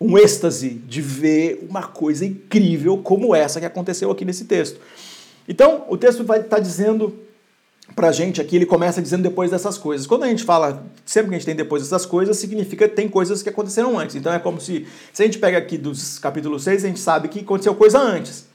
[0.01, 4.81] um êxtase de ver uma coisa incrível como essa que aconteceu aqui nesse texto.
[5.49, 7.26] Então, o texto vai estar tá dizendo
[7.95, 10.07] pra gente aqui, ele começa dizendo depois dessas coisas.
[10.07, 13.09] Quando a gente fala, sempre que a gente tem depois dessas coisas, significa que tem
[13.09, 14.17] coisas que aconteceram antes.
[14.17, 17.29] Então é como se, se a gente pega aqui dos capítulo 6, a gente sabe
[17.29, 18.47] que aconteceu coisa antes.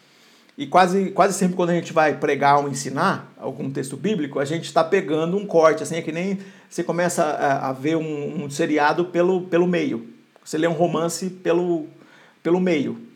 [0.58, 4.46] E quase, quase sempre quando a gente vai pregar ou ensinar algum texto bíblico, a
[4.46, 6.40] gente está pegando um corte, assim, é que nem
[6.70, 10.08] você começa a, a ver um, um seriado pelo, pelo meio.
[10.44, 11.88] Você lê um romance pelo,
[12.44, 13.11] pelo meio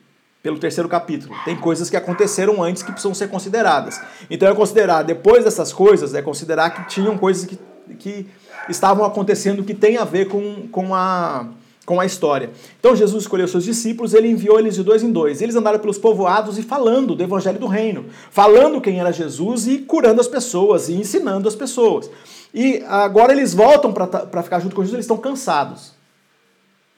[0.46, 1.34] pelo terceiro capítulo.
[1.44, 4.00] Tem coisas que aconteceram antes que precisam ser consideradas.
[4.30, 7.58] Então é considerar, depois dessas coisas, é considerar que tinham coisas que,
[7.98, 8.28] que
[8.70, 11.48] estavam acontecendo que tem a ver com, com, a,
[11.84, 12.52] com a história.
[12.80, 15.42] Então Jesus escolheu seus discípulos, ele enviou eles de dois em dois.
[15.42, 19.80] Eles andaram pelos povoados e falando do evangelho do reino, falando quem era Jesus e
[19.80, 22.08] curando as pessoas e ensinando as pessoas.
[22.54, 25.96] E agora eles voltam para ficar junto com Jesus, eles estão cansados.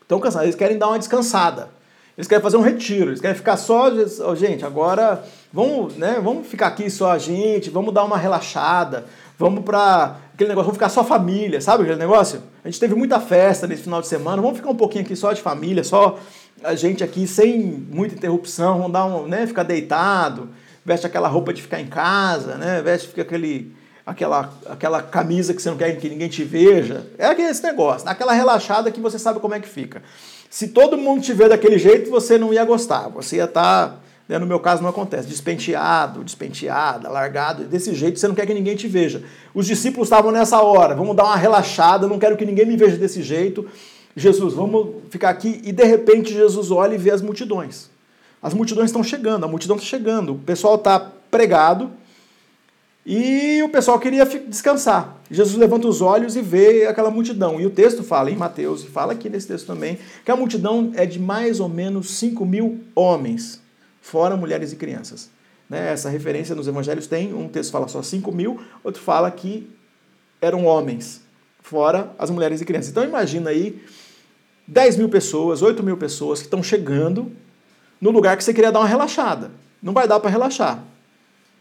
[0.02, 1.77] Estão cansados, eles querem dar uma descansada.
[2.18, 3.92] Eles querem fazer um retiro, eles querem ficar só,
[4.26, 9.06] oh, gente, agora vamos, né, vamos ficar aqui só a gente, vamos dar uma relaxada,
[9.38, 12.42] vamos para aquele negócio, vamos ficar só família, sabe aquele negócio?
[12.64, 15.32] A gente teve muita festa nesse final de semana, vamos ficar um pouquinho aqui só
[15.32, 16.18] de família, só
[16.64, 20.50] a gente aqui sem muita interrupção, vamos dar um, né, ficar deitado,
[20.84, 23.76] veste aquela roupa de ficar em casa, né, veste fica aquele
[24.08, 27.06] aquela, aquela camisa que você não quer que ninguém te veja.
[27.18, 30.02] É esse negócio, aquela relaxada que você sabe como é que fica.
[30.50, 33.10] Se todo mundo te ver daquele jeito, você não ia gostar.
[33.10, 37.66] Você ia estar, tá, né, no meu caso não acontece, despenteado, despenteada, largado.
[37.66, 39.24] Desse jeito você não quer que ninguém te veja.
[39.54, 42.98] Os discípulos estavam nessa hora, vamos dar uma relaxada, não quero que ninguém me veja
[42.98, 43.68] desse jeito.
[44.16, 45.62] Jesus, vamos ficar aqui.
[45.64, 47.90] E de repente Jesus olha e vê as multidões.
[48.42, 50.34] As multidões estão chegando, a multidão está chegando.
[50.34, 51.92] O pessoal está pregado
[53.10, 55.16] e o pessoal queria descansar.
[55.32, 57.58] Jesus levanta os olhos e vê aquela multidão.
[57.58, 60.92] E o texto fala em Mateus, e fala aqui nesse texto também, que a multidão
[60.94, 63.62] é de mais ou menos 5 mil homens,
[64.02, 65.30] fora mulheres e crianças.
[65.70, 65.94] Né?
[65.94, 69.72] Essa referência nos evangelhos tem, um texto fala só 5 mil, outro fala que
[70.42, 71.22] eram homens,
[71.62, 72.92] fora as mulheres e crianças.
[72.92, 73.82] Então imagina aí
[74.68, 77.32] 10 mil pessoas, 8 mil pessoas que estão chegando
[78.02, 79.50] no lugar que você queria dar uma relaxada.
[79.82, 80.84] Não vai dar para relaxar.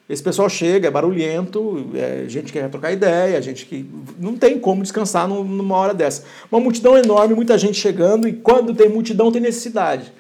[0.09, 3.85] Esse pessoal chega, é barulhento, é gente que quer trocar ideia, gente que
[4.21, 6.25] não tem como descansar numa hora dessa.
[6.51, 10.13] Uma multidão enorme, muita gente chegando, e quando tem multidão tem necessidade.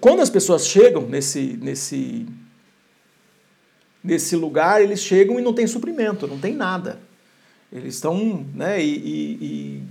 [0.00, 2.24] Quando as pessoas chegam nesse, nesse,
[4.02, 6.98] nesse lugar, eles chegam e não tem suprimento, não tem nada.
[7.70, 9.82] Eles estão, né, e, e, e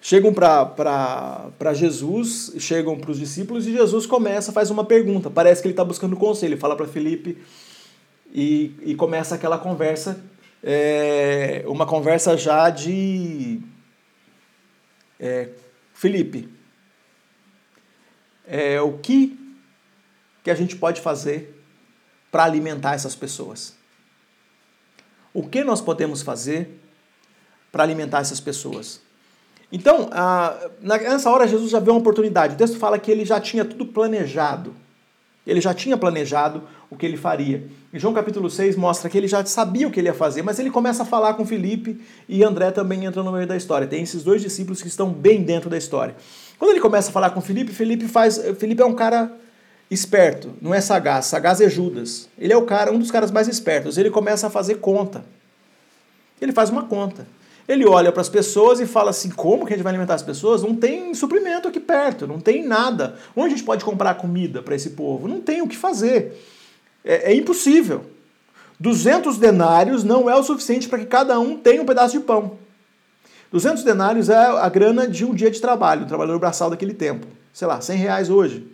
[0.00, 5.28] chegam para Jesus, chegam para os discípulos, e Jesus começa, faz uma pergunta.
[5.28, 6.56] Parece que ele está buscando conselho.
[6.56, 7.36] Fala para Felipe
[8.32, 10.22] e, e começa aquela conversa,
[10.62, 13.60] é, uma conversa já de
[15.18, 15.50] é,
[15.94, 16.48] Felipe.
[18.46, 19.38] É, o que,
[20.42, 21.62] que a gente pode fazer
[22.30, 23.76] para alimentar essas pessoas?
[25.32, 26.80] O que nós podemos fazer
[27.70, 29.00] para alimentar essas pessoas?
[29.72, 30.10] Então,
[30.80, 32.54] nessa hora Jesus já vê uma oportunidade.
[32.54, 34.74] O texto fala que ele já tinha tudo planejado.
[35.46, 37.66] Ele já tinha planejado o que ele faria.
[37.92, 40.58] Em João capítulo 6 mostra que ele já sabia o que ele ia fazer, mas
[40.58, 43.86] ele começa a falar com Felipe e André também entra no meio da história.
[43.86, 46.14] Tem esses dois discípulos que estão bem dentro da história.
[46.58, 49.32] Quando ele começa a falar com Felipe, Felipe faz, Felipe é um cara
[49.90, 52.28] esperto, não é sagaz, sagaz é Judas.
[52.38, 53.98] Ele é o cara, um dos caras mais espertos.
[53.98, 55.24] Ele começa a fazer conta.
[56.40, 57.26] Ele faz uma conta.
[57.68, 60.22] Ele olha para as pessoas e fala assim: como que a gente vai alimentar as
[60.22, 60.62] pessoas?
[60.62, 63.16] Não tem suprimento aqui perto, não tem nada.
[63.36, 65.28] Onde a gente pode comprar comida para esse povo?
[65.28, 66.40] Não tem o que fazer.
[67.04, 68.04] É, é impossível.
[68.78, 72.58] 200 denários não é o suficiente para que cada um tenha um pedaço de pão.
[73.52, 77.26] 200 denários é a grana de um dia de trabalho, o trabalhador braçal daquele tempo.
[77.52, 78.66] Sei lá, 100 reais hoje,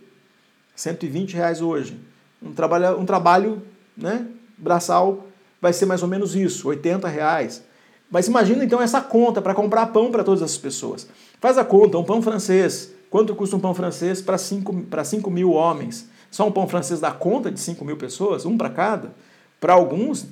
[0.75, 1.99] 120 reais hoje.
[2.41, 3.61] Um trabalho, um trabalho
[3.97, 4.25] né,
[4.57, 5.27] braçal
[5.59, 7.63] vai ser mais ou menos isso, 80 reais.
[8.09, 11.07] Mas imagina então essa conta para comprar pão para todas essas pessoas.
[11.41, 12.93] Faz a conta, um pão francês.
[13.09, 16.07] Quanto custa um pão francês para 5, 5 mil homens?
[16.31, 19.13] Só um pão francês dá conta de 5 mil pessoas, um para cada?
[19.59, 20.25] Para alguns,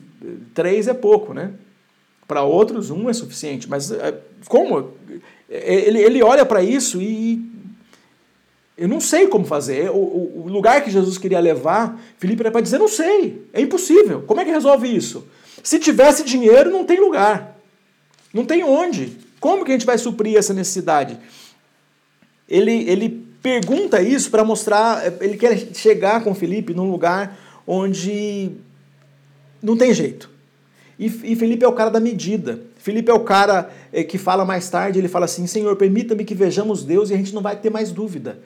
[0.53, 1.51] três é pouco, né?
[2.27, 3.69] Para outros, um é suficiente.
[3.69, 4.91] Mas é, como?
[5.49, 7.51] É, ele, ele olha para isso e
[8.77, 9.89] eu não sei como fazer.
[9.89, 14.23] O, o, lugar que Jesus queria levar, Felipe era para dizer: não sei, é impossível.
[14.23, 15.27] Como é que resolve isso?
[15.63, 17.54] Se tivesse dinheiro, não tem lugar.
[18.35, 19.17] Não tem onde.
[19.39, 21.17] Como que a gente vai suprir essa necessidade?
[22.49, 28.51] Ele, ele pergunta isso para mostrar, ele quer chegar com Felipe num lugar onde
[29.63, 30.29] não tem jeito.
[30.99, 32.59] E, e Felipe é o cara da medida.
[32.75, 36.35] Felipe é o cara é, que fala mais tarde, ele fala assim, Senhor, permita-me que
[36.35, 38.39] vejamos Deus e a gente não vai ter mais dúvida.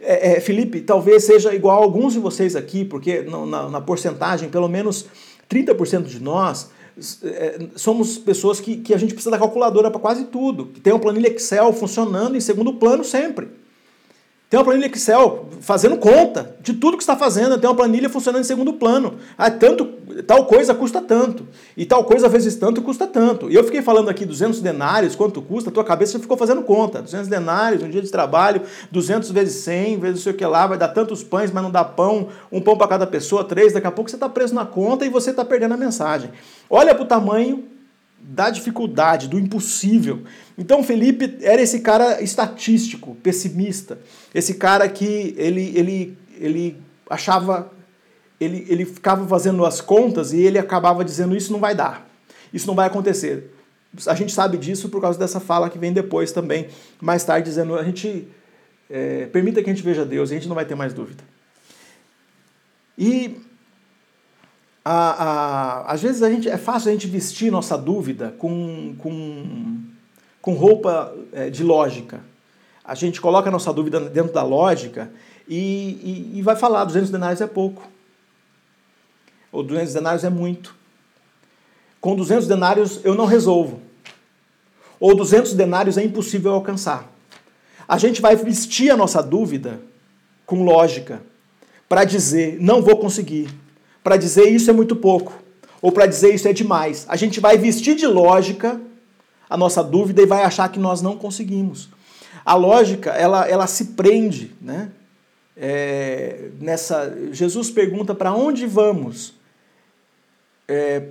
[0.00, 4.48] É, é, Felipe, talvez seja igual a alguns de vocês aqui, porque na, na porcentagem,
[4.48, 5.04] pelo menos
[5.50, 6.83] 30% de nós é,
[7.74, 11.00] somos pessoas que, que a gente precisa da calculadora para quase tudo, que tem uma
[11.00, 13.48] planilha Excel funcionando em segundo plano sempre.
[14.54, 18.42] Tem uma planilha Excel fazendo conta de tudo que está fazendo, tem uma planilha funcionando
[18.42, 19.14] em segundo plano.
[19.36, 19.84] Ah, tanto,
[20.28, 23.50] tal coisa custa tanto, e tal coisa vezes tanto custa tanto.
[23.50, 27.02] E eu fiquei falando aqui 200 denários, quanto custa, a tua cabeça ficou fazendo conta.
[27.02, 28.62] 200 denários, um dia de trabalho,
[28.92, 31.70] 200 vezes 100, vezes não sei o que lá, vai dar tantos pães, mas não
[31.72, 34.64] dá pão, um pão para cada pessoa, três, daqui a pouco você está preso na
[34.64, 36.30] conta e você está perdendo a mensagem.
[36.70, 37.73] Olha para o tamanho
[38.26, 40.22] da dificuldade, do impossível.
[40.56, 43.98] Então Felipe era esse cara estatístico, pessimista,
[44.34, 46.76] esse cara que ele, ele, ele
[47.08, 47.70] achava,
[48.40, 52.08] ele, ele ficava fazendo as contas e ele acabava dizendo isso não vai dar,
[52.52, 53.52] isso não vai acontecer.
[54.06, 56.68] A gente sabe disso por causa dessa fala que vem depois também,
[57.00, 58.26] mais tarde, dizendo a gente
[58.88, 61.22] é, permita que a gente veja Deus a gente não vai ter mais dúvida.
[62.96, 63.40] E
[64.84, 69.80] a, a, às vezes a gente, é fácil a gente vestir nossa dúvida com, com,
[70.42, 72.20] com roupa é, de lógica.
[72.84, 75.10] A gente coloca a nossa dúvida dentro da lógica
[75.48, 77.88] e, e, e vai falar: 200 denários é pouco.
[79.50, 80.76] Ou 200 denários é muito.
[81.98, 83.80] Com 200 denários eu não resolvo.
[85.00, 87.10] Ou 200 denários é impossível alcançar.
[87.88, 89.80] A gente vai vestir a nossa dúvida
[90.44, 91.22] com lógica
[91.88, 93.48] para dizer: não vou conseguir
[94.04, 95.32] para dizer isso é muito pouco,
[95.80, 97.06] ou para dizer isso é demais.
[97.08, 98.80] A gente vai vestir de lógica
[99.48, 101.88] a nossa dúvida e vai achar que nós não conseguimos.
[102.44, 104.90] A lógica, ela, ela se prende, né?
[105.56, 109.34] É, nessa, Jesus pergunta para onde vamos
[110.66, 111.04] é,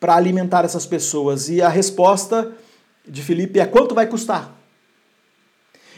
[0.00, 2.52] para alimentar essas pessoas e a resposta
[3.06, 4.52] de Felipe é quanto vai custar.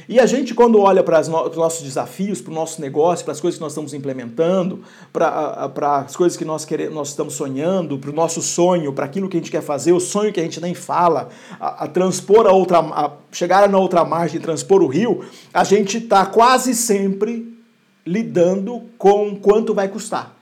[0.09, 3.41] E a gente, quando olha para os nossos desafios, para o nosso negócio, para as
[3.41, 8.11] coisas que nós estamos implementando, para as coisas que nós, queremos, nós estamos sonhando, para
[8.11, 10.61] o nosso sonho, para aquilo que a gente quer fazer, o sonho que a gente
[10.61, 15.25] nem fala, a, a transpor a outra, a chegar na outra margem, transpor o rio,
[15.53, 17.59] a gente está quase sempre
[18.07, 20.37] lidando com quanto vai custar.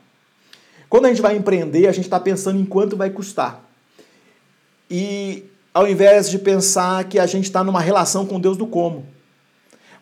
[0.90, 3.64] Quando a gente vai empreender, a gente está pensando em quanto vai custar.
[4.90, 9.13] E ao invés de pensar que a gente está numa relação com Deus do como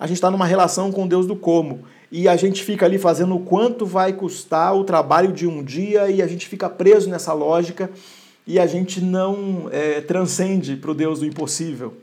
[0.03, 1.85] a gente está numa relação com Deus do como.
[2.11, 6.11] E a gente fica ali fazendo o quanto vai custar o trabalho de um dia
[6.11, 7.89] e a gente fica preso nessa lógica
[8.45, 11.97] e a gente não é, transcende para o Deus do impossível.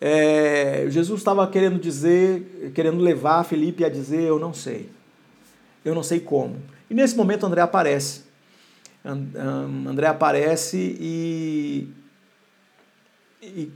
[0.00, 4.88] É, Jesus estava querendo dizer, querendo levar Felipe a dizer: Eu não sei.
[5.84, 6.56] Eu não sei como.
[6.90, 8.22] E nesse momento André aparece.
[9.04, 11.88] André aparece e,
[13.40, 13.70] e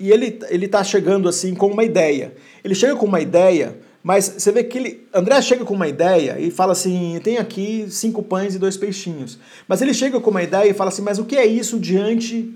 [0.00, 2.34] e ele ele está chegando assim com uma ideia.
[2.64, 6.40] Ele chega com uma ideia, mas você vê que ele, André chega com uma ideia
[6.40, 9.38] e fala assim: tem aqui cinco pães e dois peixinhos.
[9.68, 12.52] Mas ele chega com uma ideia e fala assim: mas o que é isso diante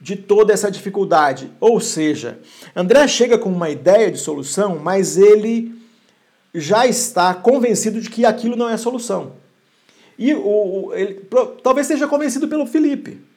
[0.00, 1.50] de toda essa dificuldade?
[1.58, 2.38] Ou seja,
[2.74, 5.74] André chega com uma ideia de solução, mas ele
[6.54, 9.32] já está convencido de que aquilo não é a solução.
[10.16, 11.20] E o, ele,
[11.62, 13.29] talvez seja convencido pelo Felipe.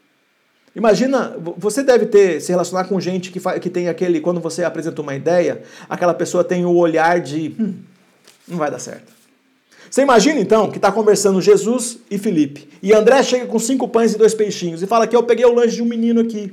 [0.75, 5.01] Imagina, você deve ter se relacionar com gente que, que tem aquele, quando você apresenta
[5.01, 7.75] uma ideia, aquela pessoa tem o olhar de hum,
[8.47, 9.13] não vai dar certo.
[9.89, 12.67] Você imagina então que está conversando Jesus e Felipe.
[12.81, 15.53] E André chega com cinco pães e dois peixinhos e fala que eu peguei o
[15.53, 16.51] lanche de um menino aqui.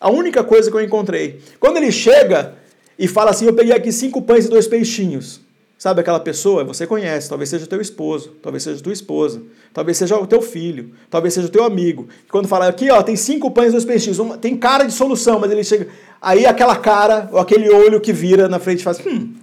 [0.00, 1.40] A única coisa que eu encontrei.
[1.60, 2.54] Quando ele chega
[2.98, 5.40] e fala assim, eu peguei aqui cinco pães e dois peixinhos.
[5.78, 6.64] Sabe aquela pessoa?
[6.64, 9.40] Você conhece, talvez seja teu esposo, talvez seja tua esposa,
[9.72, 12.08] talvez seja o teu filho, talvez seja o teu amigo.
[12.28, 15.52] Quando fala aqui, ó, tem cinco pães e dois peixinhos, tem cara de solução, mas
[15.52, 15.86] ele chega.
[16.20, 19.34] Aí aquela cara, ou aquele olho que vira na frente faz, hum,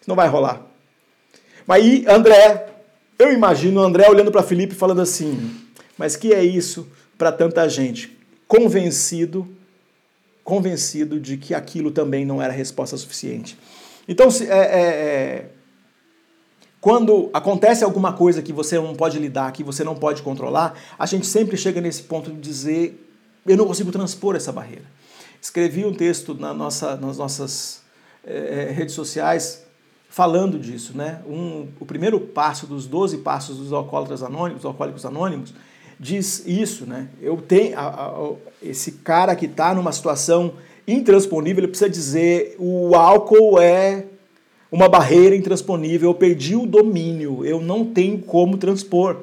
[0.00, 0.62] isso não vai rolar.
[1.66, 2.68] Mas aí André,
[3.18, 5.54] eu imagino André olhando para Felipe falando assim,
[5.98, 8.16] mas que é isso para tanta gente?
[8.48, 9.46] Convencido,
[10.42, 13.58] convencido de que aquilo também não era resposta suficiente.
[14.08, 15.50] Então, é, é, é,
[16.80, 21.06] quando acontece alguma coisa que você não pode lidar, que você não pode controlar, a
[21.06, 23.08] gente sempre chega nesse ponto de dizer:
[23.46, 24.84] eu não consigo transpor essa barreira.
[25.40, 27.82] Escrevi um texto na nossa, nas nossas
[28.24, 29.66] é, redes sociais
[30.08, 31.20] falando disso, né?
[31.26, 35.52] Um, o primeiro passo dos 12 passos dos alcoólatras anônimos, alcoólicos anônimos,
[35.98, 37.08] diz isso, né?
[37.20, 38.32] Eu tenho a, a,
[38.62, 40.54] esse cara que está numa situação
[40.86, 44.04] intransponível, ele precisa dizer o álcool é
[44.70, 49.16] uma barreira intransponível, eu perdi o domínio, eu não tenho como transpor.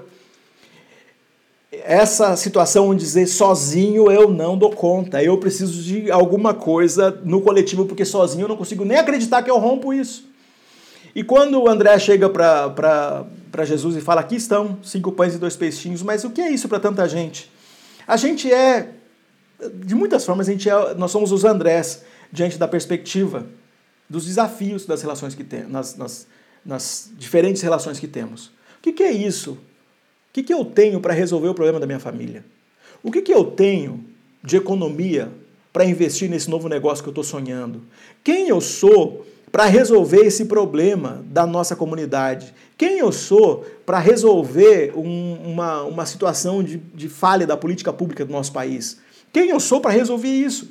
[1.71, 7.41] Essa situação de dizer sozinho eu não dou conta, eu preciso de alguma coisa no
[7.41, 10.31] coletivo, porque sozinho eu não consigo nem acreditar que eu rompo isso.
[11.15, 15.55] E quando o André chega para Jesus e fala: Aqui estão cinco pães e dois
[15.55, 17.51] peixinhos, mas o que é isso para tanta gente?
[18.07, 18.89] A gente é,
[19.69, 23.45] de muitas formas, a gente é, nós somos os Andrés diante da perspectiva
[24.09, 26.27] dos desafios das relações que temos, nas, nas,
[26.65, 28.47] nas, diferentes relações que temos.
[28.47, 29.51] O que, que é isso?
[29.53, 29.57] O
[30.33, 32.43] que, que eu tenho para resolver o problema da minha família?
[33.01, 34.03] O que, que eu tenho
[34.43, 35.31] de economia
[35.71, 37.81] para investir nesse novo negócio que eu estou sonhando?
[38.23, 42.53] Quem eu sou para resolver esse problema da nossa comunidade?
[42.75, 48.25] Quem eu sou para resolver um, uma, uma situação de, de falha da política pública
[48.25, 48.99] do nosso país?
[49.33, 50.69] Quem eu sou para resolver isso?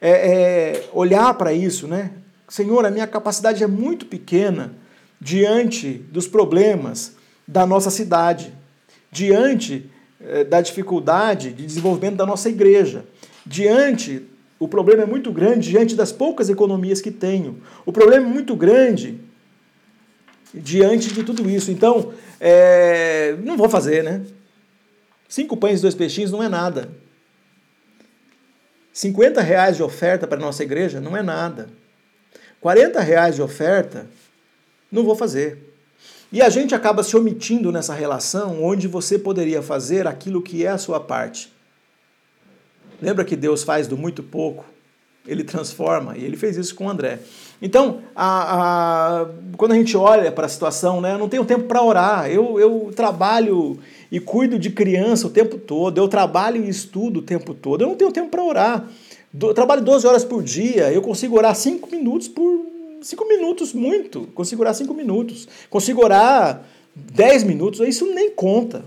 [0.00, 2.10] É, é, olhar para isso, né?
[2.48, 4.72] Senhor, a minha capacidade é muito pequena
[5.20, 7.12] diante dos problemas
[7.46, 8.52] da nossa cidade,
[9.12, 9.88] diante
[10.20, 13.04] é, da dificuldade de desenvolvimento da nossa igreja,
[13.46, 14.26] diante
[14.58, 17.62] o problema é muito grande diante das poucas economias que tenho.
[17.86, 19.18] O problema é muito grande
[20.52, 21.70] diante de tudo isso.
[21.70, 24.20] Então, é, não vou fazer, né?
[25.28, 26.90] Cinco pães e dois peixinhos não é nada.
[29.00, 31.70] 50 reais de oferta para a nossa igreja não é nada.
[32.60, 34.06] 40 reais de oferta,
[34.92, 35.72] não vou fazer.
[36.30, 40.68] E a gente acaba se omitindo nessa relação onde você poderia fazer aquilo que é
[40.68, 41.50] a sua parte.
[43.00, 44.66] Lembra que Deus faz do muito pouco?
[45.26, 47.20] Ele transforma, e ele fez isso com André.
[47.62, 49.26] Então, a, a,
[49.56, 52.60] quando a gente olha para a situação, né, eu não tenho tempo para orar, eu,
[52.60, 53.78] eu trabalho
[54.10, 57.88] e cuido de criança o tempo todo, eu trabalho e estudo o tempo todo, eu
[57.88, 58.88] não tenho tempo para orar.
[59.40, 62.66] Eu trabalho 12 horas por dia, eu consigo orar 5 minutos por.
[63.02, 64.26] 5 minutos, muito.
[64.34, 65.48] Consigo orar 5 minutos.
[65.70, 66.62] Consigo orar
[66.94, 68.84] 10 minutos, isso nem conta.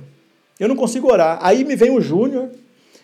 [0.60, 1.40] Eu não consigo orar.
[1.42, 2.50] Aí me vem o Júnior,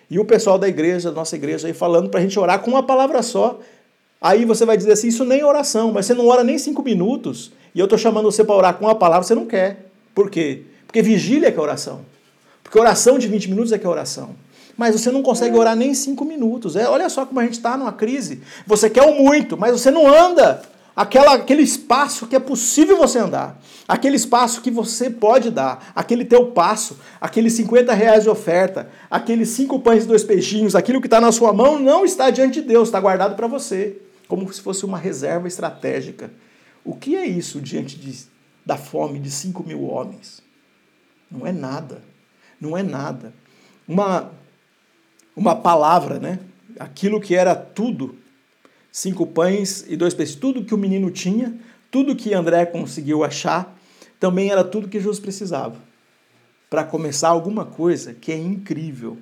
[0.09, 2.71] e o pessoal da igreja, da nossa igreja, aí falando para a gente orar com
[2.71, 3.59] uma palavra só.
[4.19, 7.51] Aí você vai dizer assim: isso nem oração, mas você não ora nem cinco minutos,
[7.73, 9.85] e eu estou chamando você para orar com uma palavra, você não quer.
[10.15, 10.63] Por quê?
[10.89, 12.01] Porque vigília é que é oração.
[12.63, 14.35] Porque oração de 20 minutos é que é oração.
[14.75, 16.75] Mas você não consegue orar nem cinco minutos.
[16.75, 18.41] É, olha só como a gente está numa crise.
[18.65, 20.63] Você quer muito, mas você não anda
[20.95, 26.25] aquela, aquele espaço que é possível você andar, aquele espaço que você pode dar, aquele
[26.25, 31.07] teu passo, aqueles 50 reais de oferta, aqueles cinco pães e dois peixinhos, aquilo que
[31.07, 34.59] está na sua mão não está diante de Deus, está guardado para você, como se
[34.59, 36.31] fosse uma reserva estratégica.
[36.83, 38.25] O que é isso diante de,
[38.65, 40.48] da fome de 5 mil homens?
[41.29, 42.01] Não é nada.
[42.59, 43.33] Não é nada.
[43.87, 44.31] Uma,
[45.35, 46.39] uma palavra, né?
[46.79, 48.15] Aquilo que era tudo
[48.91, 50.35] cinco pães e dois peixes.
[50.35, 51.57] Tudo que o menino tinha,
[51.91, 53.77] tudo que André conseguiu achar,
[54.19, 55.77] também era tudo que Jesus precisava
[56.69, 59.17] para começar alguma coisa que é incrível.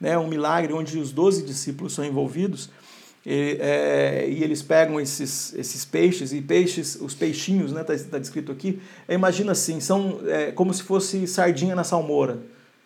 [0.00, 0.16] Né?
[0.16, 2.70] Um milagre onde os doze discípulos são envolvidos
[3.24, 8.18] e, é, e, eles pegam esses, esses peixes, e peixes, os peixinhos, né, tá, tá
[8.18, 12.40] descrito aqui, imagina assim, são é, como se fosse sardinha na salmoura.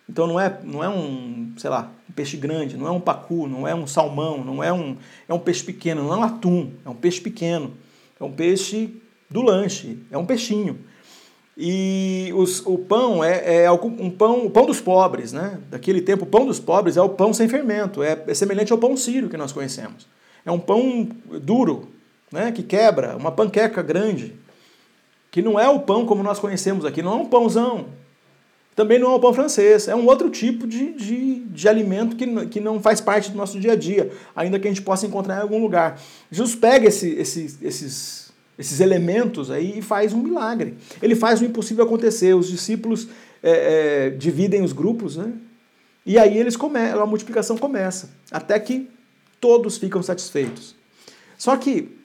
[0.08, 3.48] Então não é, não é um, sei lá, um peixe grande, não é um pacu,
[3.48, 4.96] não é um salmão, não é um,
[5.28, 7.74] é um peixe pequeno, não é um atum, é um peixe pequeno.
[8.18, 8.94] É um peixe
[9.30, 10.78] do lanche, é um peixinho.
[11.56, 15.58] E os, o pão é, é um pão, o pão dos pobres, né?
[15.70, 18.78] Daquele tempo, o pão dos pobres é o pão sem fermento, é, é semelhante ao
[18.78, 20.06] pão sírio que nós conhecemos.
[20.46, 21.08] É um pão
[21.42, 21.88] duro,
[22.30, 22.52] né?
[22.52, 24.32] Que quebra, uma panqueca grande,
[25.30, 27.86] que não é o pão como nós conhecemos aqui, não é um pãozão,
[28.76, 32.46] também não é o pão francês, é um outro tipo de, de, de alimento que,
[32.46, 35.38] que não faz parte do nosso dia a dia, ainda que a gente possa encontrar
[35.38, 35.98] em algum lugar.
[36.30, 40.74] Jesus pega esse, esse, esses, esses elementos aí e faz um milagre.
[41.02, 42.34] Ele faz o impossível acontecer.
[42.34, 43.08] Os discípulos
[43.42, 45.32] é, é, dividem os grupos, né?
[46.04, 48.88] E aí eles come a multiplicação começa, até que
[49.40, 50.74] todos ficam satisfeitos.
[51.38, 51.96] Só que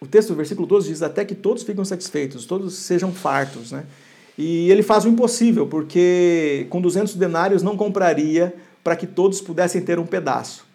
[0.00, 3.84] o texto do versículo 12 diz até que todos ficam satisfeitos, todos sejam fartos, né?
[4.36, 9.80] E ele faz o impossível, porque com 200 denários não compraria para que todos pudessem
[9.80, 10.66] ter um pedaço.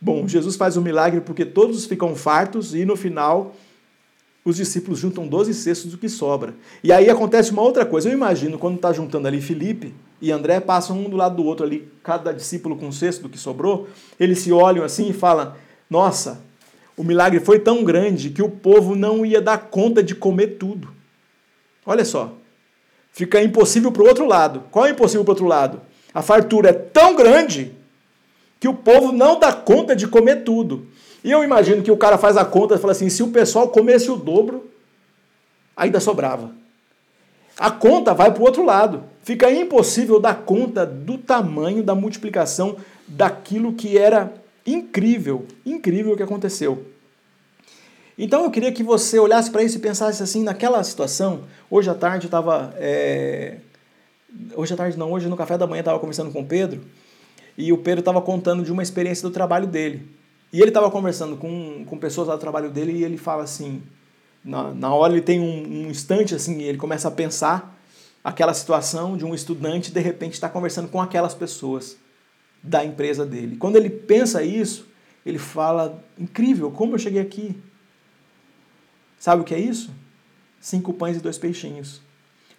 [0.00, 3.56] Bom, Jesus faz o um milagre porque todos ficam fartos e no final
[4.44, 6.54] os discípulos juntam 12 cestos do que sobra.
[6.84, 8.08] E aí acontece uma outra coisa.
[8.08, 11.66] Eu imagino quando está juntando ali Felipe e André, passam um do lado do outro
[11.66, 13.88] ali, cada discípulo com um cesto do que sobrou,
[14.18, 15.54] eles se olham assim e falam:
[15.90, 16.40] Nossa,
[16.96, 20.88] o milagre foi tão grande que o povo não ia dar conta de comer tudo.
[21.84, 22.32] Olha só.
[23.12, 24.64] Fica impossível para o outro lado.
[24.70, 25.80] Qual é impossível para o outro lado?
[26.12, 27.72] A fartura é tão grande
[28.60, 30.86] que o povo não dá conta de comer tudo.
[31.22, 33.68] E eu imagino que o cara faz a conta e fala assim: se o pessoal
[33.68, 34.70] comesse o dobro,
[35.76, 36.50] ainda sobrava.
[37.58, 39.04] A conta vai para o outro lado.
[39.26, 42.76] Fica impossível dar conta do tamanho da multiplicação
[43.08, 44.32] daquilo que era
[44.64, 46.86] incrível, incrível o que aconteceu.
[48.16, 51.40] Então eu queria que você olhasse para isso e pensasse assim, naquela situação.
[51.68, 52.72] Hoje à tarde eu estava.
[52.76, 53.56] É...
[54.54, 56.82] Hoje à tarde não, hoje no café da manhã estava conversando com o Pedro
[57.58, 60.08] e o Pedro estava contando de uma experiência do trabalho dele.
[60.52, 63.82] E ele estava conversando com, com pessoas lá do trabalho dele e ele fala assim,
[64.44, 67.75] na, na hora ele tem um, um instante assim, ele começa a pensar
[68.26, 71.96] aquela situação de um estudante de repente está conversando com aquelas pessoas
[72.60, 73.54] da empresa dele.
[73.56, 74.88] Quando ele pensa isso,
[75.24, 77.56] ele fala, incrível, como eu cheguei aqui?
[79.16, 79.94] Sabe o que é isso?
[80.60, 82.00] Cinco pães e dois peixinhos.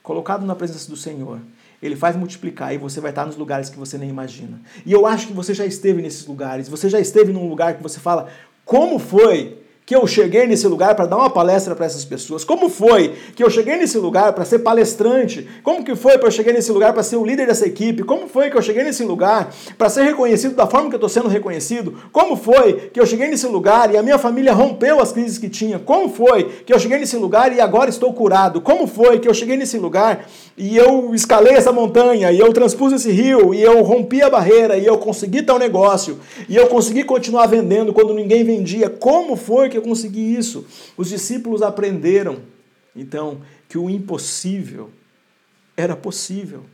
[0.02, 1.42] Colocado na presença do Senhor.
[1.84, 4.62] Ele faz multiplicar e você vai estar nos lugares que você nem imagina.
[4.86, 6.70] E eu acho que você já esteve nesses lugares.
[6.70, 8.30] Você já esteve num lugar que você fala:
[8.64, 12.44] como foi que eu cheguei nesse lugar para dar uma palestra para essas pessoas?
[12.44, 15.48] Como foi que eu cheguei nesse lugar para ser palestrante?
[15.64, 18.04] Como que foi para eu chegar nesse lugar para ser o líder dessa equipe?
[18.04, 21.08] Como foi que eu cheguei nesse lugar para ser reconhecido da forma que eu estou
[21.08, 21.94] sendo reconhecido?
[22.12, 25.48] Como foi que eu cheguei nesse lugar e a minha família rompeu as crises que
[25.48, 25.80] tinha?
[25.80, 28.60] Como foi que eu cheguei nesse lugar e agora estou curado?
[28.60, 30.28] Como foi que eu cheguei nesse lugar
[30.58, 34.76] e eu escalei essa montanha e eu transpus esse rio e eu rompi a barreira
[34.76, 36.20] e eu consegui tal negócio
[36.50, 38.90] e eu consegui continuar vendendo quando ninguém vendia?
[38.90, 40.66] Como foi que que eu consegui isso?
[40.98, 42.42] Os discípulos aprenderam,
[42.96, 44.90] então, que o impossível
[45.76, 46.66] era possível.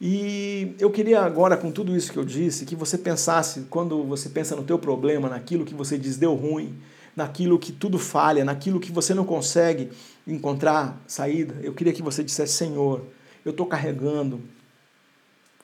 [0.00, 4.28] E eu queria agora, com tudo isso que eu disse, que você pensasse, quando você
[4.28, 6.78] pensa no teu problema, naquilo que você diz deu ruim,
[7.14, 9.90] naquilo que tudo falha, naquilo que você não consegue
[10.26, 13.04] encontrar saída, eu queria que você dissesse, Senhor,
[13.44, 14.40] eu estou carregando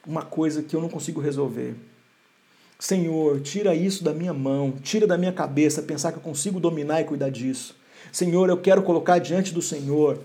[0.07, 1.75] uma coisa que eu não consigo resolver.
[2.85, 7.01] Senhor, tira isso da minha mão, tira da minha cabeça pensar que eu consigo dominar
[7.01, 7.75] e cuidar disso.
[8.13, 10.21] Senhor, eu quero colocar diante do Senhor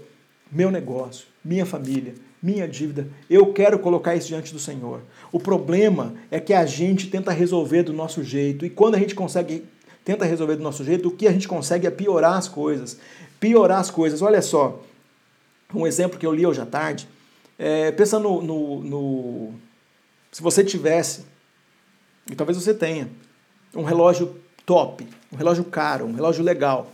[0.51, 3.07] meu negócio, minha família, minha dívida.
[3.29, 4.99] Eu quero colocar isso diante do Senhor.
[5.31, 9.15] O problema é que a gente tenta resolver do nosso jeito e quando a gente
[9.15, 9.63] consegue
[10.03, 12.99] tenta resolver do nosso jeito, o que a gente consegue é piorar as coisas.
[13.39, 14.21] Piorar as coisas.
[14.21, 14.83] Olha só,
[15.73, 17.07] um exemplo que eu li hoje à tarde.
[17.57, 19.53] É, pensa no, no, no
[20.29, 21.28] se você tivesse
[22.29, 23.09] e talvez você tenha
[23.75, 26.91] um relógio top, um relógio caro, um relógio legal.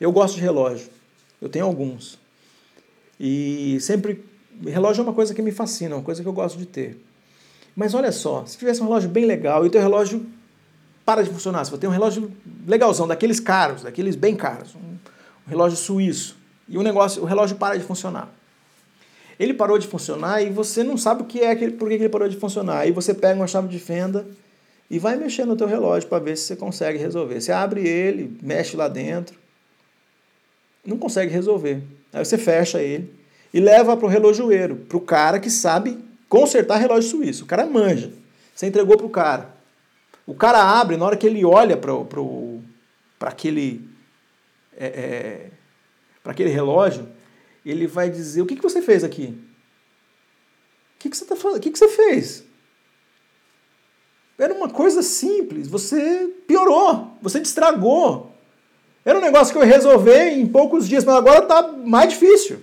[0.00, 0.88] Eu gosto de relógio,
[1.40, 2.18] eu tenho alguns.
[3.18, 4.24] E sempre.
[4.64, 7.00] Relógio é uma coisa que me fascina, uma coisa que eu gosto de ter.
[7.76, 10.26] Mas olha só, se tivesse um relógio bem legal e o teu relógio
[11.04, 12.32] para de funcionar, se você tem um relógio
[12.66, 14.96] legalzão, daqueles caros, daqueles bem caros, um,
[15.46, 16.36] relógio suíço,
[16.68, 18.34] e o negócio, o relógio para de funcionar.
[19.38, 22.28] Ele parou de funcionar e você não sabe o que é, por que ele parou
[22.28, 22.80] de funcionar.
[22.80, 24.26] Aí você pega uma chave de fenda
[24.90, 27.40] e vai mexer no teu relógio para ver se você consegue resolver.
[27.40, 29.38] Você abre ele, mexe lá dentro,
[30.84, 31.82] não consegue resolver.
[32.12, 33.12] Aí você fecha ele
[33.52, 37.44] e leva para o relojoeiro, para o cara que sabe consertar relógio suíço.
[37.44, 38.12] O cara manja.
[38.54, 39.54] Você entregou para o cara.
[40.26, 41.94] O cara abre, na hora que ele olha para
[43.20, 43.88] aquele,
[44.76, 45.50] é, é,
[46.24, 47.08] aquele relógio,
[47.70, 49.38] ele vai dizer: O que, que você fez aqui?
[50.94, 51.58] O que, que você tá fazendo?
[51.58, 52.44] O que, que você fez?
[54.38, 58.32] Era uma coisa simples, você piorou, você destragou.
[59.04, 62.60] Era um negócio que eu ia resolver em poucos dias, mas agora está mais difícil.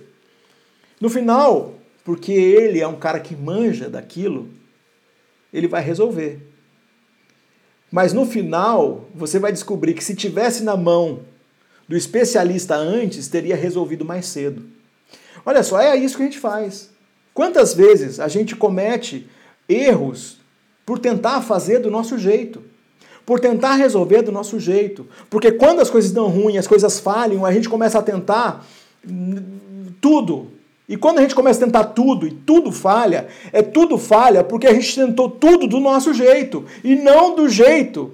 [1.00, 4.48] No final, porque ele é um cara que manja daquilo,
[5.52, 6.40] ele vai resolver.
[7.90, 11.20] Mas no final, você vai descobrir que se tivesse na mão
[11.88, 14.64] do especialista antes, teria resolvido mais cedo.
[15.46, 16.90] Olha só, é isso que a gente faz.
[17.32, 19.28] Quantas vezes a gente comete
[19.68, 20.38] erros
[20.84, 22.62] por tentar fazer do nosso jeito?
[23.24, 25.06] Por tentar resolver do nosso jeito.
[25.30, 28.66] Porque quando as coisas dão ruim, as coisas falham, a gente começa a tentar
[30.00, 30.50] tudo.
[30.88, 34.66] E quando a gente começa a tentar tudo e tudo falha, é tudo falha porque
[34.66, 38.12] a gente tentou tudo do nosso jeito e não do jeito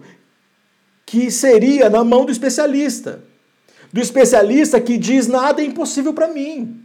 [1.06, 3.22] que seria na mão do especialista.
[3.92, 6.82] Do especialista que diz nada é impossível para mim.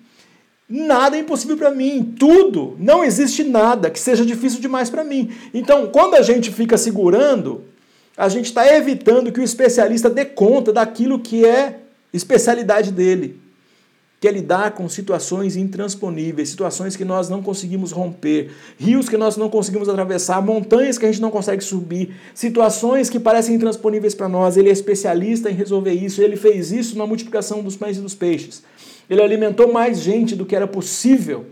[0.70, 5.32] Nada é impossível para mim, tudo, não existe nada que seja difícil demais para mim.
[5.53, 7.63] Então, quando a gente fica segurando
[8.18, 13.39] A gente está evitando que o especialista dê conta daquilo que é especialidade dele
[14.20, 19.38] que é lidar com situações intransponíveis, situações que nós não conseguimos romper, rios que nós
[19.38, 24.28] não conseguimos atravessar, montanhas que a gente não consegue subir, situações que parecem intransponíveis para
[24.28, 24.57] nós.
[24.57, 28.15] Ele é especialista em resolver isso, ele fez isso na multiplicação dos pães e dos
[28.15, 28.63] peixes.
[29.10, 31.45] Ele alimentou mais gente do que era possível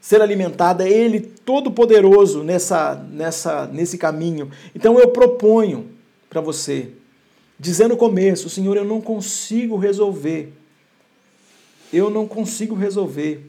[0.00, 4.50] ser alimentada, ele todo poderoso nessa nessa nesse caminho.
[4.74, 5.90] Então eu proponho
[6.28, 6.90] para você,
[7.58, 10.52] dizendo no começo, Senhor, eu não consigo resolver
[11.92, 13.48] eu não consigo resolver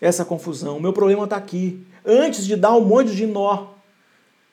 [0.00, 0.76] essa confusão.
[0.76, 1.84] O meu problema está aqui.
[2.04, 3.68] Antes de dar um monte de nó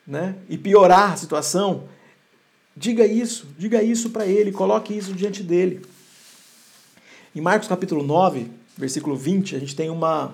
[0.06, 1.84] né, e piorar a situação,
[2.76, 5.82] diga isso, diga isso para ele, coloque isso diante dele.
[7.34, 10.32] Em Marcos capítulo 9, versículo 20, a gente tem uma,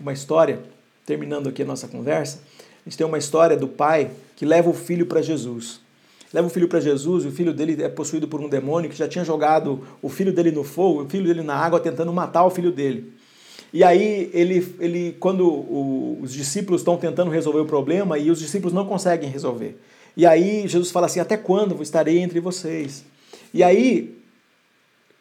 [0.00, 0.60] uma história,
[1.06, 2.40] terminando aqui a nossa conversa,
[2.84, 5.80] a gente tem uma história do pai que leva o filho para Jesus
[6.32, 8.96] leva o filho para Jesus e o filho dele é possuído por um demônio que
[8.96, 12.44] já tinha jogado o filho dele no fogo, o filho dele na água, tentando matar
[12.44, 13.12] o filho dele.
[13.72, 18.40] E aí, ele, ele quando o, os discípulos estão tentando resolver o problema e os
[18.40, 19.78] discípulos não conseguem resolver.
[20.16, 23.04] E aí, Jesus fala assim: Até quando estarei entre vocês?
[23.52, 24.23] E aí,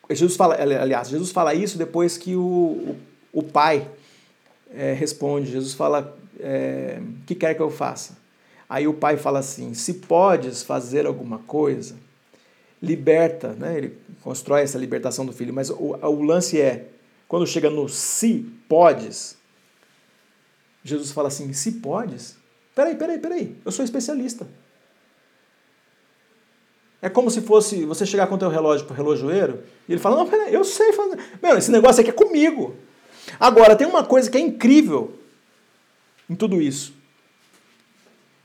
[0.10, 2.96] Jesus fala, aliás, Jesus fala isso depois que o,
[3.32, 3.88] o, pai
[4.74, 5.52] é, responde.
[5.52, 8.18] Jesus fala: é, que quer que eu faça?
[8.70, 11.96] Aí o pai fala assim: se podes fazer alguma coisa,
[12.82, 13.78] liberta, né?
[13.78, 16.88] ele constrói essa libertação do filho, mas o, o lance é,
[17.28, 19.38] quando chega no se podes,
[20.84, 22.36] Jesus fala assim: se podes?
[22.76, 24.48] Peraí, peraí, peraí, eu sou especialista.
[27.04, 30.02] É como se fosse você chegar com o teu relógio para o relojoeiro e ele
[30.02, 31.20] fala: Não, peraí, eu sei fazer.
[31.42, 32.76] Meu, esse negócio aqui é comigo.
[33.40, 35.14] Agora, tem uma coisa que é incrível
[36.30, 36.94] em tudo isso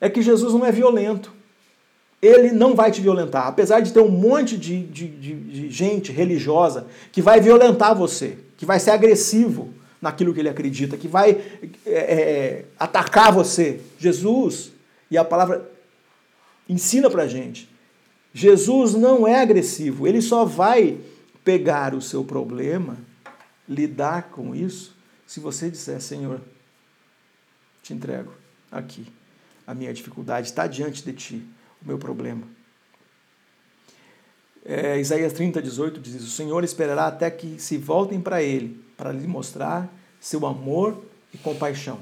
[0.00, 1.32] é que Jesus não é violento.
[2.20, 3.46] Ele não vai te violentar.
[3.46, 8.38] Apesar de ter um monte de, de, de, de gente religiosa que vai violentar você,
[8.56, 11.40] que vai ser agressivo naquilo que ele acredita, que vai
[11.86, 13.80] é, é, atacar você.
[13.98, 14.72] Jesus,
[15.10, 15.68] e a palavra
[16.68, 17.68] ensina pra gente,
[18.32, 21.00] Jesus não é agressivo, ele só vai
[21.44, 22.98] pegar o seu problema,
[23.68, 26.40] lidar com isso, se você disser, Senhor,
[27.82, 28.32] te entrego
[28.70, 29.06] aqui
[29.66, 31.46] a minha dificuldade, está diante de ti
[31.82, 32.42] o meu problema.
[34.64, 39.12] É, Isaías 30, 18 diz: O Senhor esperará até que se voltem para Ele, para
[39.12, 42.00] lhe mostrar seu amor e compaixão.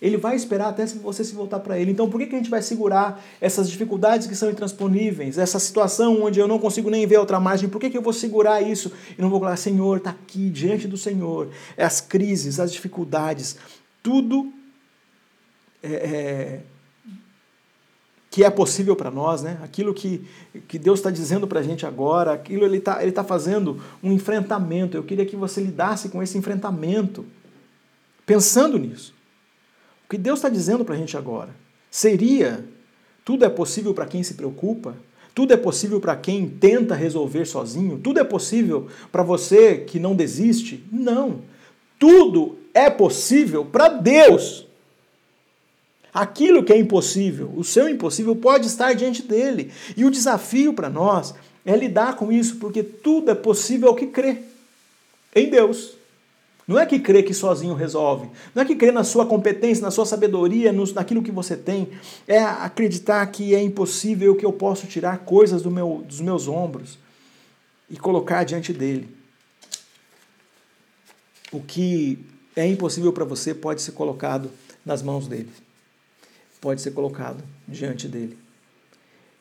[0.00, 1.90] Ele vai esperar até você se voltar para Ele.
[1.90, 6.22] Então, por que, que a gente vai segurar essas dificuldades que são intransponíveis, essa situação
[6.22, 7.68] onde eu não consigo nem ver outra margem?
[7.68, 10.86] Por que, que eu vou segurar isso e não vou falar, Senhor, está aqui diante
[10.86, 11.48] do Senhor?
[11.76, 13.56] É as crises, as dificuldades,
[14.02, 14.52] tudo
[15.82, 16.60] é, é
[18.36, 19.58] que é possível para nós, né?
[19.62, 20.22] aquilo que,
[20.68, 24.12] que Deus está dizendo para a gente agora, aquilo Ele está ele tá fazendo um
[24.12, 24.94] enfrentamento.
[24.94, 27.24] Eu queria que você lidasse com esse enfrentamento,
[28.26, 29.15] pensando nisso.
[30.06, 31.50] O que Deus está dizendo para a gente agora
[31.90, 32.64] seria:
[33.24, 34.96] tudo é possível para quem se preocupa,
[35.34, 40.14] tudo é possível para quem tenta resolver sozinho, tudo é possível para você que não
[40.14, 40.84] desiste?
[40.92, 41.40] Não.
[41.98, 44.66] Tudo é possível para Deus.
[46.14, 49.70] Aquilo que é impossível, o seu impossível pode estar diante dele.
[49.96, 51.34] E o desafio para nós
[51.64, 54.38] é lidar com isso, porque tudo é possível ao que crê
[55.34, 55.94] em Deus.
[56.66, 58.28] Não é que crê que sozinho resolve.
[58.54, 61.88] Não é que crê na sua competência, na sua sabedoria, naquilo que você tem.
[62.26, 66.98] É acreditar que é impossível que eu posso tirar coisas do meu, dos meus ombros
[67.88, 69.08] e colocar diante dele.
[71.52, 72.18] O que
[72.56, 74.50] é impossível para você pode ser colocado
[74.84, 75.50] nas mãos dele
[76.66, 78.36] pode ser colocado diante dele.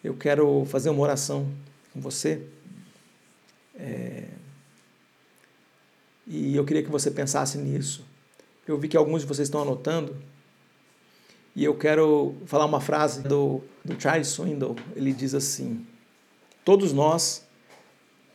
[0.03, 1.51] Eu quero fazer uma oração
[1.91, 2.39] com você.
[3.73, 4.25] É...
[6.27, 8.03] E eu queria que você pensasse nisso.
[8.67, 10.15] Eu vi que alguns de vocês estão anotando.
[11.55, 14.75] E eu quero falar uma frase do, do Charles Swindoll.
[14.95, 15.85] Ele diz assim:
[16.63, 17.43] Todos nós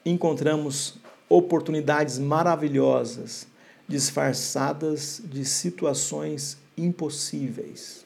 [0.05, 3.47] encontramos oportunidades maravilhosas
[3.87, 8.05] disfarçadas de situações impossíveis.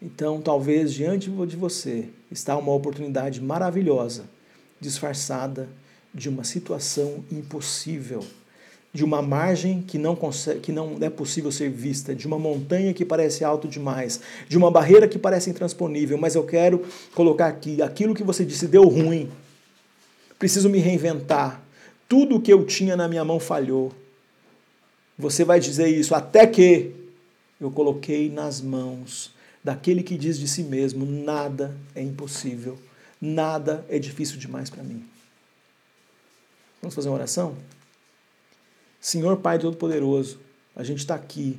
[0.00, 4.24] Então, talvez diante de você está uma oportunidade maravilhosa,
[4.80, 5.68] disfarçada
[6.14, 8.24] de uma situação impossível,
[8.92, 12.94] de uma margem que não, consegue, que não é possível ser vista, de uma montanha
[12.94, 16.84] que parece alto demais, de uma barreira que parece intransponível, mas eu quero
[17.14, 19.28] colocar aqui aquilo que você disse deu ruim.
[20.38, 21.60] Preciso me reinventar.
[22.08, 23.92] Tudo o que eu tinha na minha mão falhou.
[25.18, 26.92] Você vai dizer isso até que
[27.60, 29.32] eu coloquei nas mãos
[29.64, 32.78] daquele que diz de si mesmo: nada é impossível,
[33.20, 35.04] nada é difícil demais para mim.
[36.84, 37.54] Vamos fazer uma oração?
[39.00, 40.38] Senhor Pai Todo-Poderoso,
[40.76, 41.58] a gente está aqui.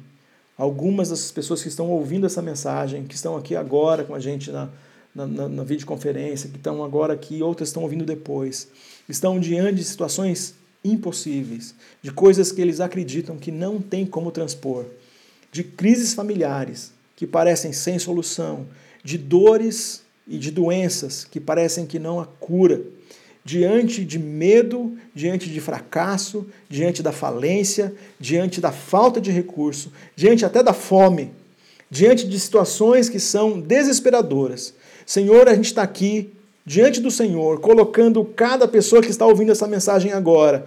[0.55, 4.51] Algumas das pessoas que estão ouvindo essa mensagem, que estão aqui agora com a gente
[4.51, 4.69] na,
[5.15, 8.67] na, na, na videoconferência, que estão agora aqui, outras estão ouvindo depois,
[9.09, 10.53] estão diante de situações
[10.84, 11.73] impossíveis,
[12.03, 14.86] de coisas que eles acreditam que não tem como transpor,
[15.51, 18.67] de crises familiares que parecem sem solução,
[19.03, 22.84] de dores e de doenças que parecem que não há cura
[23.46, 30.43] diante de medo, diante de fracasso, diante da falência, diante da falta de recurso, diante
[30.43, 31.32] até da fome,
[31.88, 34.74] diante de situações que são desesperadoras.
[35.06, 36.34] Senhor, a gente está aqui
[36.66, 40.66] diante do Senhor, colocando cada pessoa que está ouvindo essa mensagem agora,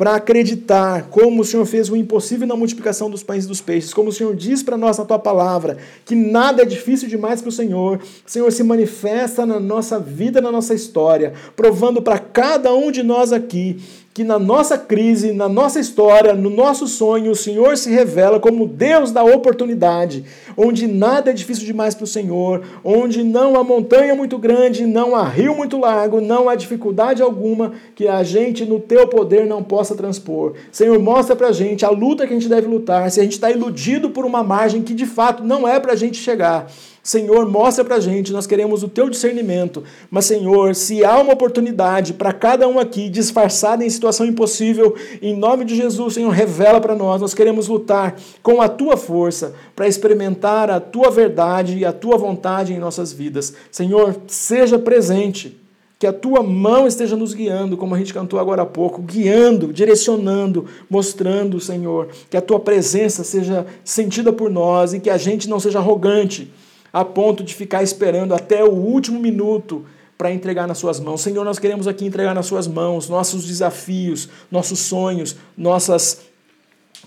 [0.00, 3.92] para acreditar como o Senhor fez o impossível na multiplicação dos pães e dos peixes,
[3.92, 5.76] como o Senhor diz para nós na tua palavra,
[6.06, 8.00] que nada é difícil demais para o Senhor.
[8.26, 13.02] O Senhor se manifesta na nossa vida, na nossa história, provando para cada um de
[13.02, 13.78] nós aqui
[14.12, 18.66] que na nossa crise, na nossa história, no nosso sonho, o Senhor se revela como
[18.66, 20.24] Deus da oportunidade,
[20.56, 25.14] onde nada é difícil demais para o Senhor, onde não há montanha muito grande, não
[25.14, 29.62] há rio muito largo, não há dificuldade alguma que a gente no teu poder não
[29.62, 30.54] possa transpor.
[30.72, 33.34] Senhor, mostra para a gente a luta que a gente deve lutar, se a gente
[33.34, 36.66] está iludido por uma margem que de fato não é para a gente chegar.
[37.02, 39.82] Senhor, mostra para a gente, nós queremos o teu discernimento.
[40.10, 45.36] Mas, Senhor, se há uma oportunidade para cada um aqui disfarçada em situação impossível, em
[45.36, 47.20] nome de Jesus, Senhor, revela para nós.
[47.20, 52.16] Nós queremos lutar com a tua força para experimentar a tua verdade e a tua
[52.16, 53.54] vontade em nossas vidas.
[53.70, 55.58] Senhor, seja presente.
[55.98, 59.70] Que a tua mão esteja nos guiando, como a gente cantou agora há pouco, guiando,
[59.70, 65.46] direcionando, mostrando, Senhor, que a tua presença seja sentida por nós e que a gente
[65.46, 66.50] não seja arrogante,
[66.90, 69.84] a ponto de ficar esperando até o último minuto
[70.20, 71.22] para entregar nas suas mãos.
[71.22, 76.20] Senhor, nós queremos aqui entregar nas suas mãos nossos desafios, nossos sonhos, nossas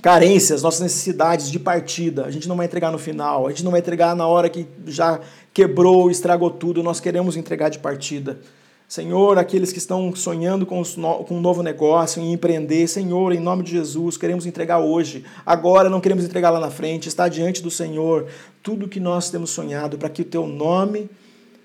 [0.02, 2.26] carências, nossas necessidades de partida.
[2.26, 4.66] A gente não vai entregar no final, a gente não vai entregar na hora que
[4.88, 5.20] já
[5.54, 8.40] quebrou, estragou tudo, nós queremos entregar de partida.
[8.88, 10.82] Senhor, aqueles que estão sonhando com,
[11.30, 15.24] um novo negócio, em empreender, Senhor, em nome de Jesus, queremos entregar hoje.
[15.46, 18.26] Agora não queremos entregar lá na frente, está diante do Senhor
[18.64, 21.10] tudo que nós temos sonhado para que o teu nome,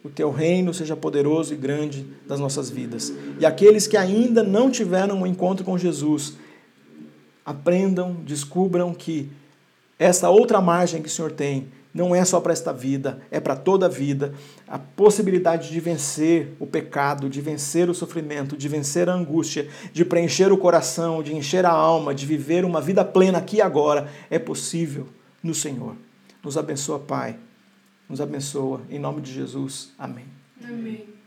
[0.08, 3.12] o teu reino seja poderoso e grande nas nossas vidas.
[3.38, 6.34] E aqueles que ainda não tiveram um encontro com Jesus,
[7.44, 9.30] aprendam, descubram que
[9.98, 13.56] essa outra margem que o Senhor tem não é só para esta vida, é para
[13.56, 14.32] toda a vida.
[14.68, 20.04] A possibilidade de vencer o pecado, de vencer o sofrimento, de vencer a angústia, de
[20.04, 24.08] preencher o coração, de encher a alma, de viver uma vida plena aqui e agora,
[24.30, 25.08] é possível
[25.42, 25.96] no Senhor.
[26.42, 27.36] Nos abençoa, Pai.
[28.08, 28.80] Nos abençoa.
[28.88, 29.92] Em nome de Jesus.
[29.98, 30.24] Amém.
[30.64, 31.17] Amém.